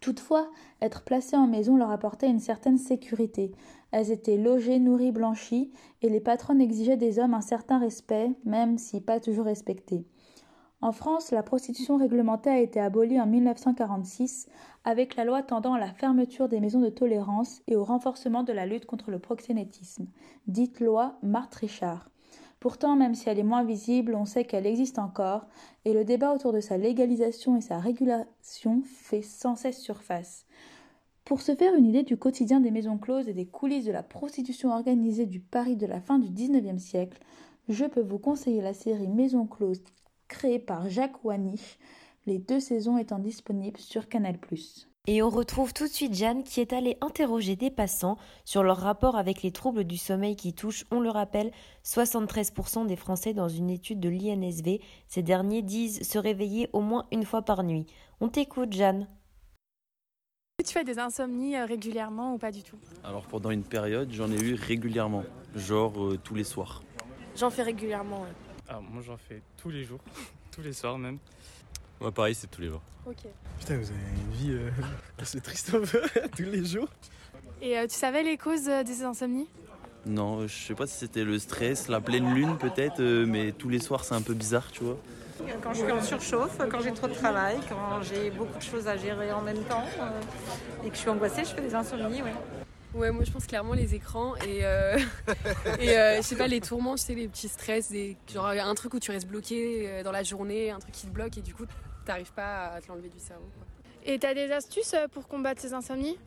Toutefois, 0.03 0.51
être 0.81 1.05
placées 1.05 1.37
en 1.37 1.47
maison 1.47 1.77
leur 1.77 1.89
apportait 1.89 2.29
une 2.29 2.41
certaine 2.41 2.77
sécurité. 2.77 3.53
Elles 3.91 4.11
étaient 4.11 4.35
logées, 4.35 4.77
nourries, 4.77 5.13
blanchies, 5.13 5.71
et 6.01 6.09
les 6.09 6.19
patronnes 6.19 6.59
exigeaient 6.59 6.97
des 6.97 7.19
hommes 7.19 7.33
un 7.33 7.39
certain 7.39 7.79
respect, 7.79 8.29
même 8.43 8.77
si 8.77 8.99
pas 8.99 9.21
toujours 9.21 9.45
respecté. 9.45 10.05
En 10.81 10.91
France, 10.91 11.31
la 11.31 11.41
prostitution 11.41 11.95
réglementée 11.95 12.49
a 12.49 12.59
été 12.59 12.81
abolie 12.81 13.21
en 13.21 13.27
1946 13.27 14.47
avec 14.83 15.15
la 15.15 15.23
loi 15.23 15.41
tendant 15.41 15.73
à 15.73 15.79
la 15.79 15.93
fermeture 15.93 16.49
des 16.49 16.59
maisons 16.59 16.81
de 16.81 16.89
tolérance 16.89 17.61
et 17.67 17.77
au 17.77 17.85
renforcement 17.85 18.43
de 18.43 18.51
la 18.51 18.65
lutte 18.65 18.85
contre 18.85 19.09
le 19.09 19.19
proxénétisme, 19.19 20.07
dite 20.47 20.81
loi 20.81 21.17
Marthe-Richard. 21.23 22.09
Pourtant, 22.63 22.95
même 22.95 23.13
si 23.13 23.27
elle 23.27 23.39
est 23.39 23.43
moins 23.43 23.65
visible, 23.65 24.15
on 24.15 24.23
sait 24.23 24.45
qu'elle 24.45 24.65
existe 24.65 24.97
encore, 24.97 25.47
et 25.83 25.91
le 25.91 26.05
débat 26.05 26.33
autour 26.33 26.53
de 26.53 26.61
sa 26.61 26.77
légalisation 26.77 27.57
et 27.57 27.61
sa 27.61 27.77
régulation 27.77 28.81
fait 28.85 29.21
sans 29.21 29.57
cesse 29.57 29.81
surface. 29.81 30.45
Pour 31.25 31.41
se 31.41 31.55
faire 31.55 31.75
une 31.75 31.87
idée 31.87 32.03
du 32.03 32.15
quotidien 32.15 32.61
des 32.61 32.71
maisons 32.71 32.97
closes 32.97 33.27
et 33.27 33.33
des 33.33 33.47
coulisses 33.47 33.83
de 33.83 33.91
la 33.91 34.01
prostitution 34.01 34.71
organisée 34.71 35.25
du 35.25 35.41
Paris 35.41 35.75
de 35.75 35.85
la 35.85 35.99
fin 35.99 36.19
du 36.19 36.29
XIXe 36.29 36.81
siècle, 36.81 37.19
je 37.67 37.83
peux 37.83 37.99
vous 37.99 38.17
conseiller 38.17 38.61
la 38.61 38.73
série 38.73 39.09
Maisons 39.09 39.45
closes 39.45 39.83
créée 40.29 40.57
par 40.57 40.89
Jacques 40.89 41.25
Wanisch, 41.25 41.77
les 42.27 42.39
deux 42.39 42.61
saisons 42.61 42.97
étant 42.97 43.19
disponibles 43.19 43.81
sur 43.81 44.07
Canal+. 44.07 44.37
Et 45.05 45.21
on 45.21 45.29
retrouve 45.29 45.73
tout 45.73 45.83
de 45.83 45.91
suite 45.91 46.13
Jeanne 46.13 46.45
qui 46.45 46.61
est 46.61 46.71
allée 46.71 46.97
interroger 47.01 47.57
des 47.57 47.69
passants 47.69 48.17
sur 48.45 48.63
leur 48.63 48.77
rapport 48.77 49.17
avec 49.17 49.43
les 49.43 49.51
troubles 49.51 49.83
du 49.83 49.97
sommeil 49.97 50.37
qui 50.37 50.53
touchent, 50.53 50.85
on 50.91 51.01
le 51.01 51.09
rappelle, 51.09 51.51
73% 51.83 52.87
des 52.87 52.95
Français 52.95 53.33
dans 53.33 53.49
une 53.49 53.69
étude 53.69 53.99
de 53.99 54.07
l'INSV. 54.07 54.79
Ces 55.09 55.21
derniers 55.21 55.61
disent 55.61 56.09
se 56.09 56.17
réveiller 56.17 56.69
au 56.71 56.79
moins 56.79 57.05
une 57.11 57.25
fois 57.25 57.41
par 57.41 57.63
nuit. 57.63 57.85
On 58.21 58.29
t'écoute 58.29 58.71
Jeanne. 58.71 59.09
Tu 60.65 60.71
fais 60.71 60.85
des 60.85 60.99
insomnies 60.99 61.57
euh, 61.57 61.65
régulièrement 61.65 62.35
ou 62.35 62.37
pas 62.37 62.53
du 62.53 62.63
tout? 62.63 62.77
Alors 63.03 63.25
pendant 63.25 63.51
une 63.51 63.65
période, 63.65 64.09
j'en 64.13 64.31
ai 64.31 64.39
eu 64.39 64.53
régulièrement, 64.53 65.25
genre 65.53 66.01
euh, 66.01 66.17
tous 66.23 66.35
les 66.35 66.45
soirs. 66.45 66.81
J'en 67.35 67.49
fais 67.49 67.63
régulièrement. 67.63 68.21
ouais. 68.21 68.29
Ah, 68.69 68.79
moi 68.79 69.01
j'en 69.01 69.17
fais 69.17 69.41
tous 69.57 69.69
les 69.69 69.83
jours, 69.83 69.99
tous 70.51 70.61
les 70.61 70.71
soirs 70.71 70.97
même. 70.97 71.17
Moi 72.03 72.11
pareil, 72.11 72.35
c'est 72.35 72.47
tous 72.47 72.61
les 72.61 72.67
jours. 72.67 72.81
Ok. 73.07 73.23
Putain, 73.59 73.77
vous 73.77 73.89
avez 73.89 73.99
une 73.99 74.31
vie 74.33 74.51
euh, 74.51 74.69
assez 75.19 75.41
triste 75.41 75.73
un 75.73 75.81
peu 75.81 76.01
tous 76.37 76.43
les 76.43 76.63
jours. 76.63 76.89
Et 77.61 77.77
euh, 77.79 77.87
tu 77.87 77.95
savais 77.95 78.23
les 78.23 78.37
causes 78.37 78.69
euh, 78.69 78.83
des 78.83 79.03
insomnies? 79.03 79.47
Non, 80.05 80.45
je 80.45 80.53
sais 80.53 80.75
pas 80.75 80.85
si 80.85 80.97
c'était 80.97 81.23
le 81.23 81.39
stress, 81.39 81.87
la 81.87 82.01
pleine 82.01 82.33
lune 82.33 82.57
peut-être, 82.57 82.99
euh, 82.99 83.25
mais 83.25 83.53
tous 83.53 83.69
les 83.69 83.79
soirs 83.79 84.03
c'est 84.03 84.15
un 84.15 84.21
peu 84.21 84.33
bizarre, 84.33 84.69
tu 84.69 84.83
vois. 84.83 84.97
Quand 85.61 85.73
je 85.73 85.83
suis 85.83 85.91
en 85.91 86.01
surchauffe, 86.01 86.57
quand 86.69 86.81
j'ai 86.81 86.93
trop 86.93 87.07
de 87.07 87.13
travail, 87.13 87.57
quand 87.69 88.01
j'ai 88.01 88.29
beaucoup 88.29 88.57
de 88.57 88.63
choses 88.63 88.87
à 88.87 88.97
gérer 88.97 89.31
en 89.31 89.41
même 89.41 89.63
temps 89.63 89.85
euh, 89.99 90.85
et 90.85 90.89
que 90.89 90.95
je 90.95 90.99
suis 90.99 91.09
angoissée, 91.09 91.43
je 91.45 91.51
fais 91.55 91.61
des 91.61 91.73
insomnies, 91.73 92.21
ouais. 92.21 92.33
Ouais, 92.93 93.11
moi 93.11 93.23
je 93.23 93.31
pense 93.31 93.47
clairement 93.47 93.73
les 93.73 93.95
écrans 93.95 94.35
et, 94.45 94.63
euh, 94.63 94.99
et 95.79 95.97
euh, 95.97 96.17
je 96.17 96.21
sais 96.21 96.35
pas, 96.35 96.47
les 96.47 96.61
tourments, 96.61 96.95
tu 96.95 97.03
sais, 97.03 97.15
les 97.15 97.27
petits 97.27 97.47
stress, 97.47 97.89
des, 97.89 98.17
genre 98.31 98.47
un 98.47 98.75
truc 98.75 98.93
où 98.93 98.99
tu 98.99 99.09
restes 99.11 99.27
bloqué 99.27 100.03
dans 100.03 100.11
la 100.11 100.23
journée, 100.23 100.69
un 100.69 100.79
truc 100.79 100.93
qui 100.93 101.07
te 101.07 101.11
bloque 101.11 101.37
et 101.37 101.41
du 101.41 101.53
coup 101.53 101.65
t'arrives 102.03 102.33
pas 102.33 102.67
à 102.73 102.81
te 102.81 102.87
l'enlever 102.87 103.09
du 103.09 103.19
cerveau. 103.19 103.45
quoi. 103.57 103.65
Et 104.05 104.19
t'as 104.19 104.33
des 104.33 104.51
astuces 104.51 104.93
euh, 104.93 105.07
pour 105.07 105.27
combattre 105.27 105.61
ces 105.61 105.73
insomnies? 105.73 106.17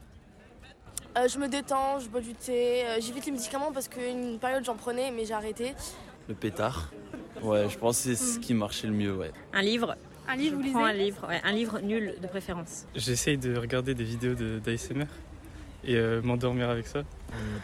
Euh, 1.18 1.28
je 1.28 1.38
me 1.38 1.48
détends, 1.48 1.98
je 1.98 2.08
bois 2.08 2.20
du 2.20 2.34
thé, 2.34 2.84
euh, 2.86 2.98
j'évite 3.00 3.24
les 3.26 3.32
médicaments 3.32 3.72
parce 3.72 3.88
qu'une 3.88 4.38
période 4.38 4.64
j'en 4.64 4.76
prenais 4.76 5.10
mais 5.10 5.24
j'ai 5.24 5.32
arrêté. 5.34 5.74
Le 6.28 6.34
pétard. 6.34 6.90
Ouais, 7.42 7.68
je 7.68 7.78
pense 7.78 7.98
que 8.04 8.14
c'est 8.14 8.16
ce 8.16 8.38
qui 8.38 8.52
marchait 8.54 8.86
le 8.86 8.92
mieux, 8.92 9.14
ouais. 9.14 9.30
Un 9.52 9.62
livre. 9.62 9.96
Un 10.28 10.36
livre, 10.36 10.56
vous 10.56 10.62
Je 10.62 10.66
lisez 10.66 10.74
prends 10.78 10.84
un 10.86 10.92
livre, 10.92 11.26
ouais, 11.28 11.40
un 11.44 11.52
livre 11.52 11.78
nul 11.80 12.16
de 12.20 12.26
préférence. 12.26 12.86
J'essaye 12.96 13.38
de 13.38 13.56
regarder 13.56 13.94
des 13.94 14.02
vidéos 14.04 14.34
de- 14.34 14.58
d'ASMR 14.58 15.04
et 15.84 15.94
euh, 15.96 16.20
m'endormir 16.22 16.68
avec 16.68 16.86
ça. 16.86 16.98
Euh, 17.00 17.02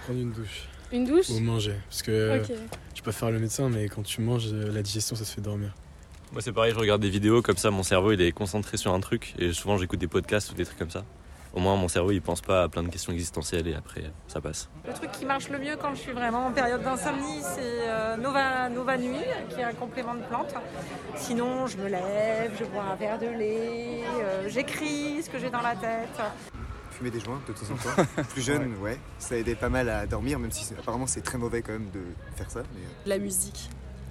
prendre 0.05 0.21
une 0.21 0.31
douche. 0.31 0.69
Une 0.93 1.05
douche? 1.05 1.29
Ou 1.31 1.41
manger. 1.41 1.75
Parce 1.89 2.03
que 2.03 2.11
euh, 2.13 2.41
Ok. 2.43 2.53
je 2.95 3.03
peux 3.03 3.11
faire 3.13 3.31
le 3.33 3.39
médecin, 3.41 3.69
mais 3.69 3.89
quand 3.89 4.03
tu 4.05 4.21
manges, 4.21 4.53
la 4.53 4.83
digestion, 4.83 5.17
ça 5.17 5.25
te 5.25 5.29
fait 5.31 5.41
dormir. 5.41 5.75
Moi 6.33 6.41
c'est 6.41 6.53
pareil, 6.53 6.73
je 6.73 6.79
regarde 6.79 7.03
des 7.03 7.11
vidéos 7.11 7.43
comme 7.43 7.57
ça, 7.59 7.71
mon 7.71 7.83
cerveau 7.83 8.13
il 8.13 8.21
est 8.23 8.33
concentré 8.33 8.77
sur 8.79 8.95
un 8.95 9.01
truc 9.01 9.35
et 9.39 9.53
souvent 9.53 9.77
j'écoute 9.77 9.99
des 10.01 10.07
podcasts 10.09 10.51
ou 10.51 10.55
des 10.55 10.65
trucs 10.65 10.79
comme 10.79 10.91
ça. 10.91 11.05
Au 11.53 11.61
moins 11.61 11.77
mon 11.77 11.89
cerveau 11.89 12.11
il 12.13 12.23
pense 12.23 12.41
pas 12.41 12.63
à 12.63 12.69
plein 12.71 12.83
de 12.83 12.89
questions 12.89 13.13
existentielles 13.13 13.69
et 13.69 13.75
après 13.75 14.05
ça 14.29 14.41
passe. 14.41 14.71
Le 14.87 14.95
truc 14.95 15.13
qui 15.13 15.27
marche 15.27 15.51
le 15.51 15.59
mieux 15.59 15.77
quand 15.77 15.95
je 15.95 16.01
suis 16.01 16.13
vraiment 16.13 16.47
en 16.47 16.53
période 16.53 16.83
d'insomnie, 16.83 17.43
c'est 17.43 17.61
euh, 17.87 18.17
Nova, 18.17 18.71
Nova 18.71 18.97
Nuit, 18.97 19.19
qui 19.51 19.61
est 19.61 19.65
un 19.65 19.75
complément 19.75 20.15
de 20.15 20.23
plante. 20.23 20.55
Sinon, 21.17 21.67
je 21.67 21.77
me 21.77 21.89
lève, 21.89 22.53
je 22.59 22.65
bois 22.65 22.85
un 22.85 22.97
verre 22.97 23.19
de 23.19 23.27
lait, 23.27 24.01
euh, 24.23 24.49
j'écris 24.49 25.23
ce 25.23 25.29
que 25.29 25.39
j'ai 25.39 25.51
dans 25.51 25.61
la 25.61 25.77
tête. 25.77 26.09
Fumer 26.93 27.11
des 27.11 27.21
joints 27.21 27.43
de 27.47 27.53
temps 27.53 27.75
en 27.75 27.77
temps. 27.77 28.23
Plus 28.31 28.41
jeune, 28.43 28.75
ouais. 28.81 28.99
Ça 29.19 29.37
aidait 29.37 29.55
pas 29.55 29.69
mal 29.69 29.91
à 29.91 30.07
dormir, 30.07 30.39
même 30.39 30.51
si 30.51 30.65
c'est- 30.65 30.79
apparemment 30.79 31.07
c'est 31.07 31.21
très 31.21 31.37
mauvais 31.37 31.61
quand 31.61 31.73
même 31.73 31.91
de 31.93 32.01
faire 32.37 32.51
ça. 32.51 32.61
Mais... 32.75 32.81
euh, 32.81 32.89
la 33.05 33.19
musique, 33.19 33.69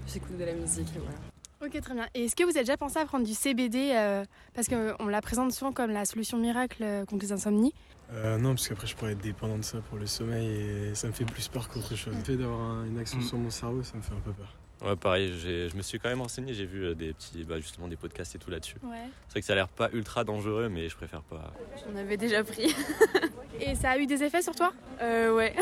j'écoute 0.08 0.38
de 0.38 0.44
la 0.46 0.54
musique 0.54 0.90
et 0.96 1.00
voilà. 1.00 1.18
Ok, 1.64 1.80
très 1.80 1.94
bien. 1.94 2.08
Et 2.16 2.26
est-ce 2.26 2.36
que 2.36 2.44
vous 2.44 2.50
avez 2.50 2.62
déjà 2.62 2.78
pensé 2.78 2.98
à 2.98 3.06
prendre 3.06 3.26
du 3.26 3.34
CBD 3.34 3.92
euh, 3.94 4.26
Parce 4.54 4.68
qu'on 4.68 5.08
la 5.08 5.22
présente 5.22 5.52
souvent 5.52 5.72
comme 5.72 5.92
la 5.92 6.06
solution 6.06 6.38
miracle 6.38 6.82
euh, 6.84 7.06
contre 7.06 7.24
les 7.24 7.32
insomnies? 7.32 7.74
Euh, 8.14 8.38
non, 8.40 8.56
parce 8.56 8.68
qu'après, 8.68 8.88
je 8.88 8.96
pourrais 8.96 9.12
être 9.12 9.22
dépendant 9.22 9.58
de 9.58 9.64
ça 9.64 9.78
pour 9.90 9.98
le 10.00 10.08
sommeil 10.08 10.48
et 10.48 10.96
ça 10.96 11.08
me 11.08 11.14
fait 11.14 11.24
plus 11.26 11.48
peur 11.48 11.70
qu'autre 11.70 11.96
chose. 11.96 12.16
Le 12.18 12.24
fait 12.24 12.36
d'avoir 12.36 12.60
un- 12.60 12.86
une 12.86 12.98
action 12.98 13.20
Mm. 13.20 13.24
sur 13.24 13.38
mon 13.38 13.50
cerveau, 13.52 13.84
ça 13.84 13.96
me 13.96 14.02
fait 14.02 14.14
un 14.14 14.20
peu 14.20 14.32
peur. 14.34 14.56
Ouais 14.84 14.96
pareil, 14.96 15.32
je 15.38 15.78
me 15.78 15.84
suis 15.84 16.00
quand 16.00 16.10
même 16.10 16.22
renseigné, 16.22 16.56
j'ai 16.56 16.66
vu 16.66 16.84
euh, 16.84 16.96
des 16.96 17.14
petits, 17.14 17.44
bah, 17.44 17.60
justement 17.60 17.88
des 17.88 17.96
podcasts 17.96 18.34
et 18.34 18.40
tout 18.40 18.50
là-dessus. 18.50 18.78
Ouais. 18.84 18.98
C'est 19.28 19.34
vrai 19.34 19.42
que 19.42 19.46
ça 19.46 19.54
a 19.54 19.56
l'air 19.56 19.68
pas 19.70 19.90
ultra 19.94 20.24
dangereux 20.24 20.70
mais 20.70 20.90
je 20.90 20.96
préfère 20.96 21.22
pas. 21.22 21.54
J'en 21.86 21.96
avais 21.96 22.18
déjà 22.18 22.44
pris. 22.44 22.76
Et 23.62 23.76
ça 23.76 23.92
a 23.92 23.98
eu 24.00 24.08
des 24.08 24.24
effets 24.24 24.42
sur 24.42 24.56
toi? 24.56 24.74
Euh, 25.02 25.36
ouais. 25.36 25.54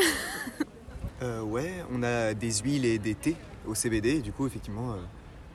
Euh, 1.20 1.42
ouais, 1.42 1.70
on 1.92 2.02
a 2.02 2.32
des 2.32 2.50
huiles 2.60 2.86
et 2.86 2.98
des 2.98 3.14
thés 3.14 3.36
au 3.66 3.74
CBD. 3.74 4.16
Et 4.16 4.20
du 4.22 4.32
coup, 4.32 4.46
effectivement, 4.46 4.92
euh, 4.94 4.96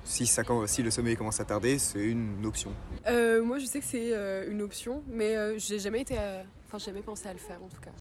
si, 0.05 0.25
ça, 0.25 0.43
quand- 0.43 0.65
si 0.67 0.81
le 0.83 0.91
sommeil 0.91 1.17
commence 1.17 1.39
à 1.41 1.45
tarder, 1.45 1.77
c'est 1.79 1.99
une 2.03 2.45
option. 2.45 2.71
Euh, 3.07 3.43
moi 3.43 3.59
je 3.59 3.65
sais 3.65 3.79
que 3.79 3.85
c'est 3.85 4.13
euh, 4.13 4.49
une 4.49 4.61
option, 4.61 5.03
mais 5.09 5.35
euh, 5.35 5.57
j'ai 5.57 5.79
jamais 5.79 6.01
été, 6.01 6.17
à- 6.17 6.43
enfin 6.65 6.77
j'ai 6.77 6.85
jamais 6.85 7.01
pensé 7.01 7.27
à 7.27 7.33
le 7.33 7.39
faire 7.39 7.61
en 7.61 7.67
tout 7.67 7.81
cas. 7.81 7.91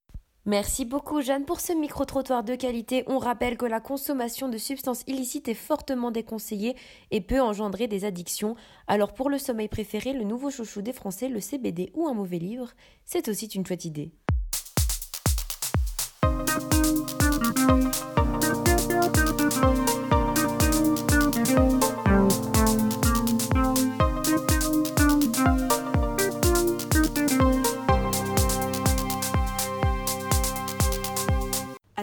Merci 0.46 0.84
beaucoup 0.84 1.22
Jeanne 1.22 1.46
pour 1.46 1.58
ce 1.58 1.72
micro-trottoir 1.72 2.44
de 2.44 2.54
qualité. 2.54 3.02
On 3.06 3.16
rappelle 3.18 3.56
que 3.56 3.64
la 3.64 3.80
consommation 3.80 4.50
de 4.50 4.58
substances 4.58 5.02
illicites 5.06 5.48
est 5.48 5.54
fortement 5.54 6.10
déconseillée 6.10 6.76
et 7.10 7.22
peut 7.22 7.40
engendrer 7.40 7.88
des 7.88 8.04
addictions. 8.04 8.54
Alors 8.86 9.14
pour 9.14 9.30
le 9.30 9.38
sommeil 9.38 9.68
préféré, 9.68 10.12
le 10.12 10.24
nouveau 10.24 10.50
chouchou 10.50 10.82
des 10.82 10.92
Français, 10.92 11.30
le 11.30 11.40
CBD 11.40 11.90
ou 11.94 12.06
un 12.08 12.12
mauvais 12.12 12.38
livre, 12.38 12.72
c'est 13.06 13.28
aussi 13.28 13.46
une 13.46 13.64
chouette 13.64 13.86
idée. 13.86 14.12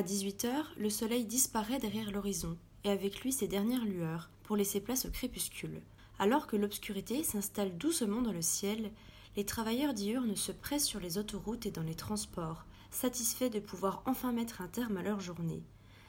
À 0.01 0.03
18h, 0.03 0.63
le 0.77 0.89
soleil 0.89 1.25
disparaît 1.25 1.77
derrière 1.77 2.10
l'horizon, 2.10 2.58
et 2.84 2.89
avec 2.89 3.22
lui 3.22 3.31
ses 3.31 3.48
dernières 3.48 3.86
lueurs, 3.86 4.31
pour 4.41 4.55
laisser 4.55 4.81
place 4.81 5.05
au 5.05 5.12
crépuscule. 5.12 5.79
Alors 6.17 6.48
que 6.48 6.55
l'obscurité 6.55 7.24
s'installe 7.24 7.77
doucement 7.77 8.24
dans 8.24 8.31
le 8.31 8.41
ciel, 8.41 8.89
les 9.36 9.46
travailleurs 9.46 9.93
diurnes 9.93 10.36
se 10.36 10.51
pressent 10.51 10.88
sur 10.88 11.00
les 11.00 11.20
autoroutes 11.20 11.67
et 11.67 11.72
dans 11.72 11.84
les 11.84 11.93
transports, 11.93 12.65
satisfaits 12.89 13.51
de 13.51 13.60
pouvoir 13.60 14.01
enfin 14.08 14.31
mettre 14.31 14.62
un 14.63 14.67
terme 14.67 14.98
à 14.98 15.03
leur 15.03 15.20
journée. 15.20 15.62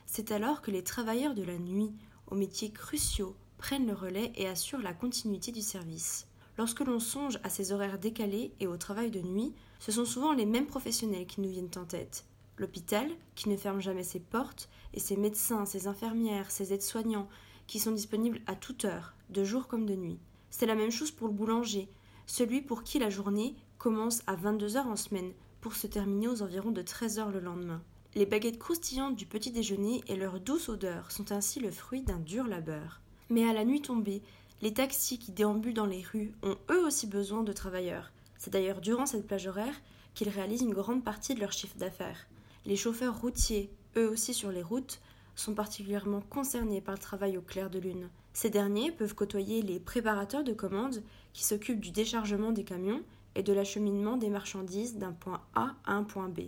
C'est 0.07 0.33
alors 0.33 0.63
que 0.63 0.71
les 0.71 0.85
travailleurs 0.85 1.35
de 1.35 1.45
la 1.45 1.59
nuit, 1.59 1.93
aux 2.29 2.35
métiers 2.35 2.71
cruciaux, 2.71 3.37
prennent 3.59 3.87
le 3.87 3.93
relais 3.93 4.33
et 4.37 4.49
assurent 4.49 4.81
la 4.81 4.95
continuité 4.95 5.53
du 5.53 5.61
service. 5.61 6.27
Lorsque 6.57 6.81
l'on 6.81 6.99
songe 6.99 7.39
à 7.45 7.51
ces 7.51 7.73
horaires 7.73 7.99
décalés 7.99 8.55
et 8.59 8.67
au 8.67 8.79
travail 8.79 9.11
de 9.11 9.21
nuit, 9.21 9.53
ce 9.81 9.93
sont 9.93 10.07
souvent 10.07 10.33
les 10.33 10.47
mêmes 10.47 10.67
professionnels 10.67 11.27
qui 11.27 11.43
nous 11.43 11.51
viennent 11.51 11.69
en 11.77 11.85
tête. 11.85 12.25
L'hôpital, 12.63 13.11
qui 13.35 13.49
ne 13.49 13.57
ferme 13.57 13.81
jamais 13.81 14.05
ses 14.05 14.21
portes, 14.21 14.69
et 14.95 15.01
ses 15.01 15.17
médecins, 15.17 15.67
ses 15.67 15.89
infirmières, 15.89 16.53
ses 16.53 16.73
aides-soignants, 16.73 17.29
qui 17.67 17.81
sont 17.81 17.91
disponibles 17.91 18.41
à 18.47 18.55
toute 18.55 18.85
heure, 18.85 19.17
de 19.31 19.43
jour 19.43 19.67
comme 19.67 19.85
de 19.85 19.97
nuit. 19.97 20.21
C'est 20.49 20.67
la 20.67 20.77
même 20.77 20.93
chose 20.93 21.11
pour 21.11 21.27
le 21.27 21.35
boulanger, 21.35 21.89
celui 22.25 22.63
pour 22.63 22.85
qui 22.85 23.01
la 23.01 23.11
journée 23.11 23.57
commence 23.79 24.23
à 24.29 24.37
22h 24.37 24.79
en 24.79 24.95
semaine 24.95 25.33
pour 25.61 25.75
se 25.75 25.89
terminer 25.89 26.29
aux 26.29 26.41
environs 26.41 26.71
de 26.71 26.83
13h 26.83 27.33
le 27.33 27.41
lendemain. 27.41 27.83
Les 28.15 28.27
baguettes 28.27 28.61
croustillantes 28.61 29.17
du 29.17 29.27
petit 29.27 29.51
déjeuner 29.51 30.01
et 30.07 30.15
leur 30.15 30.39
douce 30.39 30.69
odeur 30.69 31.11
sont 31.11 31.33
ainsi 31.33 31.59
le 31.59 31.73
fruit 31.73 32.03
d'un 32.03 32.21
dur 32.21 32.47
labeur. 32.47 33.01
Mais 33.29 33.45
à 33.45 33.53
la 33.53 33.65
nuit 33.65 33.83
tombée, 33.83 34.23
les 34.61 34.73
taxis 34.73 35.19
qui 35.19 35.33
déambulent 35.33 35.75
dans 35.75 35.85
les 35.85 36.03
rues 36.03 36.33
ont 36.45 36.57
eux 36.71 36.87
aussi 36.87 37.09
besoin 37.09 37.43
de 37.43 37.53
travailleurs. 37.53 38.13
C'est 38.39 38.53
d'ailleurs 38.53 38.81
durant 38.81 39.07
cette 39.07 39.27
plage 39.27 39.49
horaire 39.49 39.75
qu'ils 40.15 40.29
réalisent 40.29 40.63
une 40.63 40.75
grande 40.75 41.03
partie 41.03 41.35
de 41.35 41.41
leur 41.41 41.51
chiffre 41.51 41.77
d'affaires. 41.77 42.29
Les 42.65 42.77
chauffeurs 42.77 43.21
routiers, 43.21 43.71
eux 43.97 44.09
aussi 44.09 44.35
sur 44.35 44.53
les 44.53 44.63
routes, 44.63 45.01
sont 45.35 45.55
particulièrement 45.55 46.21
concernés 46.31 46.81
par 46.81 46.95
le 46.95 47.01
travail 47.01 47.37
au 47.37 47.43
clair 47.43 47.71
de 47.71 47.81
lune. 47.81 48.09
Ces 48.33 48.51
derniers 48.51 48.93
peuvent 48.93 49.15
côtoyer 49.15 49.63
les 49.63 49.81
préparateurs 49.81 50.45
de 50.45 50.53
commandes 50.53 51.03
qui 51.33 51.45
s'occupent 51.45 51.81
du 51.81 51.91
déchargement 51.91 52.53
des 52.53 52.65
camions 52.65 53.03
et 53.35 53.43
de 53.43 53.53
l'acheminement 53.53 54.17
des 54.17 54.29
marchandises 54.29 54.97
d'un 54.97 55.13
point 55.13 55.43
A 55.55 55.75
à 55.85 55.95
un 55.95 56.05
point 56.05 56.29
B. 56.29 56.41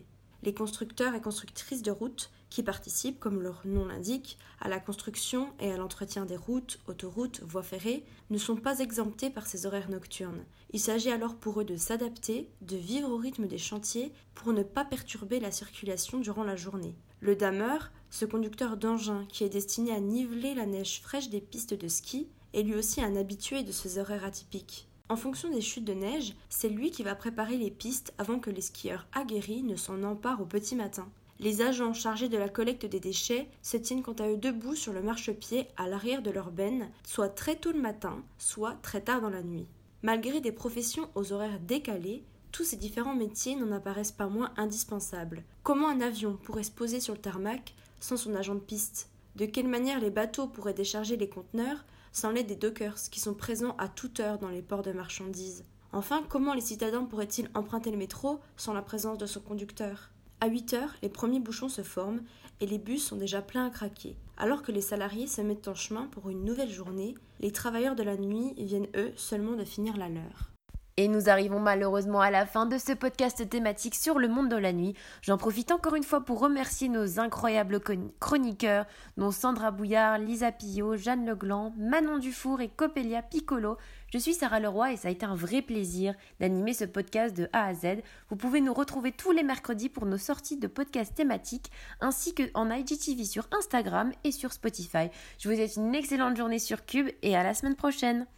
Les 0.42 0.54
constructeurs 0.54 1.14
et 1.14 1.20
constructrices 1.20 1.82
de 1.82 1.90
routes 1.90 2.30
qui 2.54 2.62
participent, 2.62 3.18
comme 3.18 3.42
leur 3.42 3.62
nom 3.64 3.84
l'indique, 3.84 4.38
à 4.60 4.68
la 4.68 4.78
construction 4.78 5.48
et 5.58 5.72
à 5.72 5.76
l'entretien 5.76 6.24
des 6.24 6.36
routes, 6.36 6.78
autoroutes, 6.86 7.40
voies 7.42 7.64
ferrées, 7.64 8.04
ne 8.30 8.38
sont 8.38 8.54
pas 8.54 8.78
exemptés 8.78 9.28
par 9.28 9.48
ces 9.48 9.66
horaires 9.66 9.90
nocturnes. 9.90 10.44
Il 10.72 10.78
s'agit 10.78 11.10
alors 11.10 11.34
pour 11.34 11.60
eux 11.60 11.64
de 11.64 11.76
s'adapter, 11.76 12.48
de 12.62 12.76
vivre 12.76 13.10
au 13.10 13.16
rythme 13.16 13.48
des 13.48 13.58
chantiers 13.58 14.12
pour 14.36 14.52
ne 14.52 14.62
pas 14.62 14.84
perturber 14.84 15.40
la 15.40 15.50
circulation 15.50 16.20
durant 16.20 16.44
la 16.44 16.54
journée. 16.54 16.94
Le 17.18 17.34
dameur, 17.34 17.90
ce 18.08 18.24
conducteur 18.24 18.76
d'engin 18.76 19.26
qui 19.28 19.42
est 19.42 19.48
destiné 19.48 19.90
à 19.90 19.98
niveler 19.98 20.54
la 20.54 20.66
neige 20.66 21.00
fraîche 21.02 21.30
des 21.30 21.40
pistes 21.40 21.74
de 21.74 21.88
ski, 21.88 22.28
est 22.52 22.62
lui 22.62 22.76
aussi 22.76 23.02
un 23.02 23.16
habitué 23.16 23.64
de 23.64 23.72
ces 23.72 23.98
horaires 23.98 24.24
atypiques. 24.24 24.86
En 25.08 25.16
fonction 25.16 25.50
des 25.50 25.60
chutes 25.60 25.84
de 25.84 25.92
neige, 25.92 26.36
c'est 26.48 26.68
lui 26.68 26.92
qui 26.92 27.02
va 27.02 27.16
préparer 27.16 27.56
les 27.56 27.72
pistes 27.72 28.14
avant 28.16 28.38
que 28.38 28.50
les 28.50 28.60
skieurs 28.60 29.08
aguerris 29.12 29.64
ne 29.64 29.74
s'en 29.74 30.04
emparent 30.04 30.40
au 30.42 30.46
petit 30.46 30.76
matin. 30.76 31.10
Les 31.44 31.60
agents 31.60 31.92
chargés 31.92 32.30
de 32.30 32.38
la 32.38 32.48
collecte 32.48 32.86
des 32.86 33.00
déchets 33.00 33.50
se 33.60 33.76
tiennent 33.76 34.02
quant 34.02 34.14
à 34.14 34.30
eux 34.30 34.38
debout 34.38 34.74
sur 34.74 34.94
le 34.94 35.02
marchepied 35.02 35.66
à 35.76 35.86
l'arrière 35.86 36.22
de 36.22 36.30
leur 36.30 36.50
benne, 36.50 36.88
soit 37.06 37.28
très 37.28 37.54
tôt 37.54 37.70
le 37.70 37.82
matin, 37.82 38.16
soit 38.38 38.78
très 38.80 39.02
tard 39.02 39.20
dans 39.20 39.28
la 39.28 39.42
nuit. 39.42 39.66
Malgré 40.00 40.40
des 40.40 40.52
professions 40.52 41.10
aux 41.14 41.34
horaires 41.34 41.60
décalés, 41.60 42.24
tous 42.50 42.64
ces 42.64 42.78
différents 42.78 43.14
métiers 43.14 43.56
n'en 43.56 43.72
apparaissent 43.72 44.10
pas 44.10 44.28
moins 44.28 44.54
indispensables. 44.56 45.44
Comment 45.62 45.90
un 45.90 46.00
avion 46.00 46.38
pourrait 46.44 46.62
se 46.62 46.70
poser 46.70 46.98
sur 46.98 47.12
le 47.12 47.20
tarmac 47.20 47.74
sans 48.00 48.16
son 48.16 48.34
agent 48.34 48.54
de 48.54 48.60
piste? 48.60 49.10
De 49.36 49.44
quelle 49.44 49.68
manière 49.68 50.00
les 50.00 50.08
bateaux 50.08 50.46
pourraient 50.46 50.72
décharger 50.72 51.18
les 51.18 51.28
conteneurs 51.28 51.84
sans 52.12 52.30
l'aide 52.30 52.46
des 52.46 52.56
dockers 52.56 52.96
qui 53.10 53.20
sont 53.20 53.34
présents 53.34 53.76
à 53.76 53.88
toute 53.88 54.18
heure 54.18 54.38
dans 54.38 54.48
les 54.48 54.62
ports 54.62 54.82
de 54.82 54.92
marchandises? 54.92 55.66
Enfin, 55.92 56.24
comment 56.26 56.54
les 56.54 56.62
citadins 56.62 57.04
pourraient-ils 57.04 57.50
emprunter 57.54 57.90
le 57.90 57.98
métro 57.98 58.40
sans 58.56 58.72
la 58.72 58.80
présence 58.80 59.18
de 59.18 59.26
son 59.26 59.40
conducteur? 59.40 60.08
À 60.40 60.48
8 60.48 60.74
heures, 60.74 60.94
les 61.02 61.08
premiers 61.08 61.40
bouchons 61.40 61.68
se 61.68 61.82
forment 61.82 62.22
et 62.60 62.66
les 62.66 62.78
bus 62.78 63.04
sont 63.04 63.16
déjà 63.16 63.42
pleins 63.42 63.66
à 63.66 63.70
craquer. 63.70 64.16
Alors 64.36 64.62
que 64.62 64.72
les 64.72 64.80
salariés 64.80 65.26
se 65.26 65.40
mettent 65.40 65.68
en 65.68 65.74
chemin 65.74 66.06
pour 66.10 66.28
une 66.28 66.44
nouvelle 66.44 66.70
journée, 66.70 67.14
les 67.40 67.52
travailleurs 67.52 67.94
de 67.94 68.02
la 68.02 68.16
nuit 68.16 68.54
viennent 68.58 68.88
eux 68.96 69.12
seulement 69.16 69.54
de 69.54 69.64
finir 69.64 69.96
la 69.96 70.08
leur. 70.08 70.50
Et 70.96 71.08
nous 71.08 71.28
arrivons 71.28 71.58
malheureusement 71.58 72.20
à 72.20 72.30
la 72.30 72.46
fin 72.46 72.66
de 72.66 72.78
ce 72.78 72.92
podcast 72.92 73.48
thématique 73.48 73.96
sur 73.96 74.20
le 74.20 74.28
monde 74.28 74.48
de 74.48 74.56
la 74.56 74.72
nuit. 74.72 74.94
J'en 75.22 75.36
profite 75.36 75.72
encore 75.72 75.96
une 75.96 76.04
fois 76.04 76.20
pour 76.20 76.38
remercier 76.38 76.88
nos 76.88 77.18
incroyables 77.18 77.80
chroniqueurs, 78.20 78.86
dont 79.16 79.32
Sandra 79.32 79.72
Bouillard, 79.72 80.18
Lisa 80.18 80.52
Pillot, 80.52 80.96
Jeanne 80.96 81.26
Legland, 81.26 81.74
Manon 81.76 82.18
Dufour 82.18 82.60
et 82.60 82.68
Copelia 82.68 83.22
Piccolo. 83.22 83.76
Je 84.14 84.20
suis 84.20 84.34
Sarah 84.34 84.60
Leroy 84.60 84.92
et 84.92 84.96
ça 84.96 85.08
a 85.08 85.10
été 85.10 85.26
un 85.26 85.34
vrai 85.34 85.60
plaisir 85.60 86.14
d'animer 86.38 86.72
ce 86.72 86.84
podcast 86.84 87.36
de 87.36 87.48
A 87.52 87.66
à 87.66 87.74
Z. 87.74 87.96
Vous 88.30 88.36
pouvez 88.36 88.60
nous 88.60 88.72
retrouver 88.72 89.10
tous 89.10 89.32
les 89.32 89.42
mercredis 89.42 89.88
pour 89.88 90.06
nos 90.06 90.18
sorties 90.18 90.56
de 90.56 90.68
podcasts 90.68 91.16
thématiques 91.16 91.72
ainsi 92.00 92.32
qu'en 92.32 92.70
IGTV 92.70 93.24
sur 93.24 93.48
Instagram 93.50 94.12
et 94.22 94.30
sur 94.30 94.52
Spotify. 94.52 95.08
Je 95.40 95.48
vous 95.48 95.56
souhaite 95.56 95.74
une 95.74 95.96
excellente 95.96 96.36
journée 96.36 96.60
sur 96.60 96.86
Cube 96.86 97.08
et 97.22 97.34
à 97.34 97.42
la 97.42 97.54
semaine 97.54 97.74
prochaine. 97.74 98.28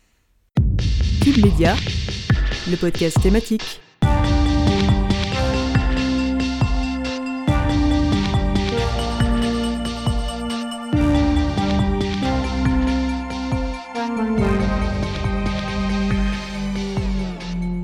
Cube 1.23 1.45
Média 1.45 1.76
le 2.70 2.77
podcast 2.77 3.20
thématique. 3.22 3.83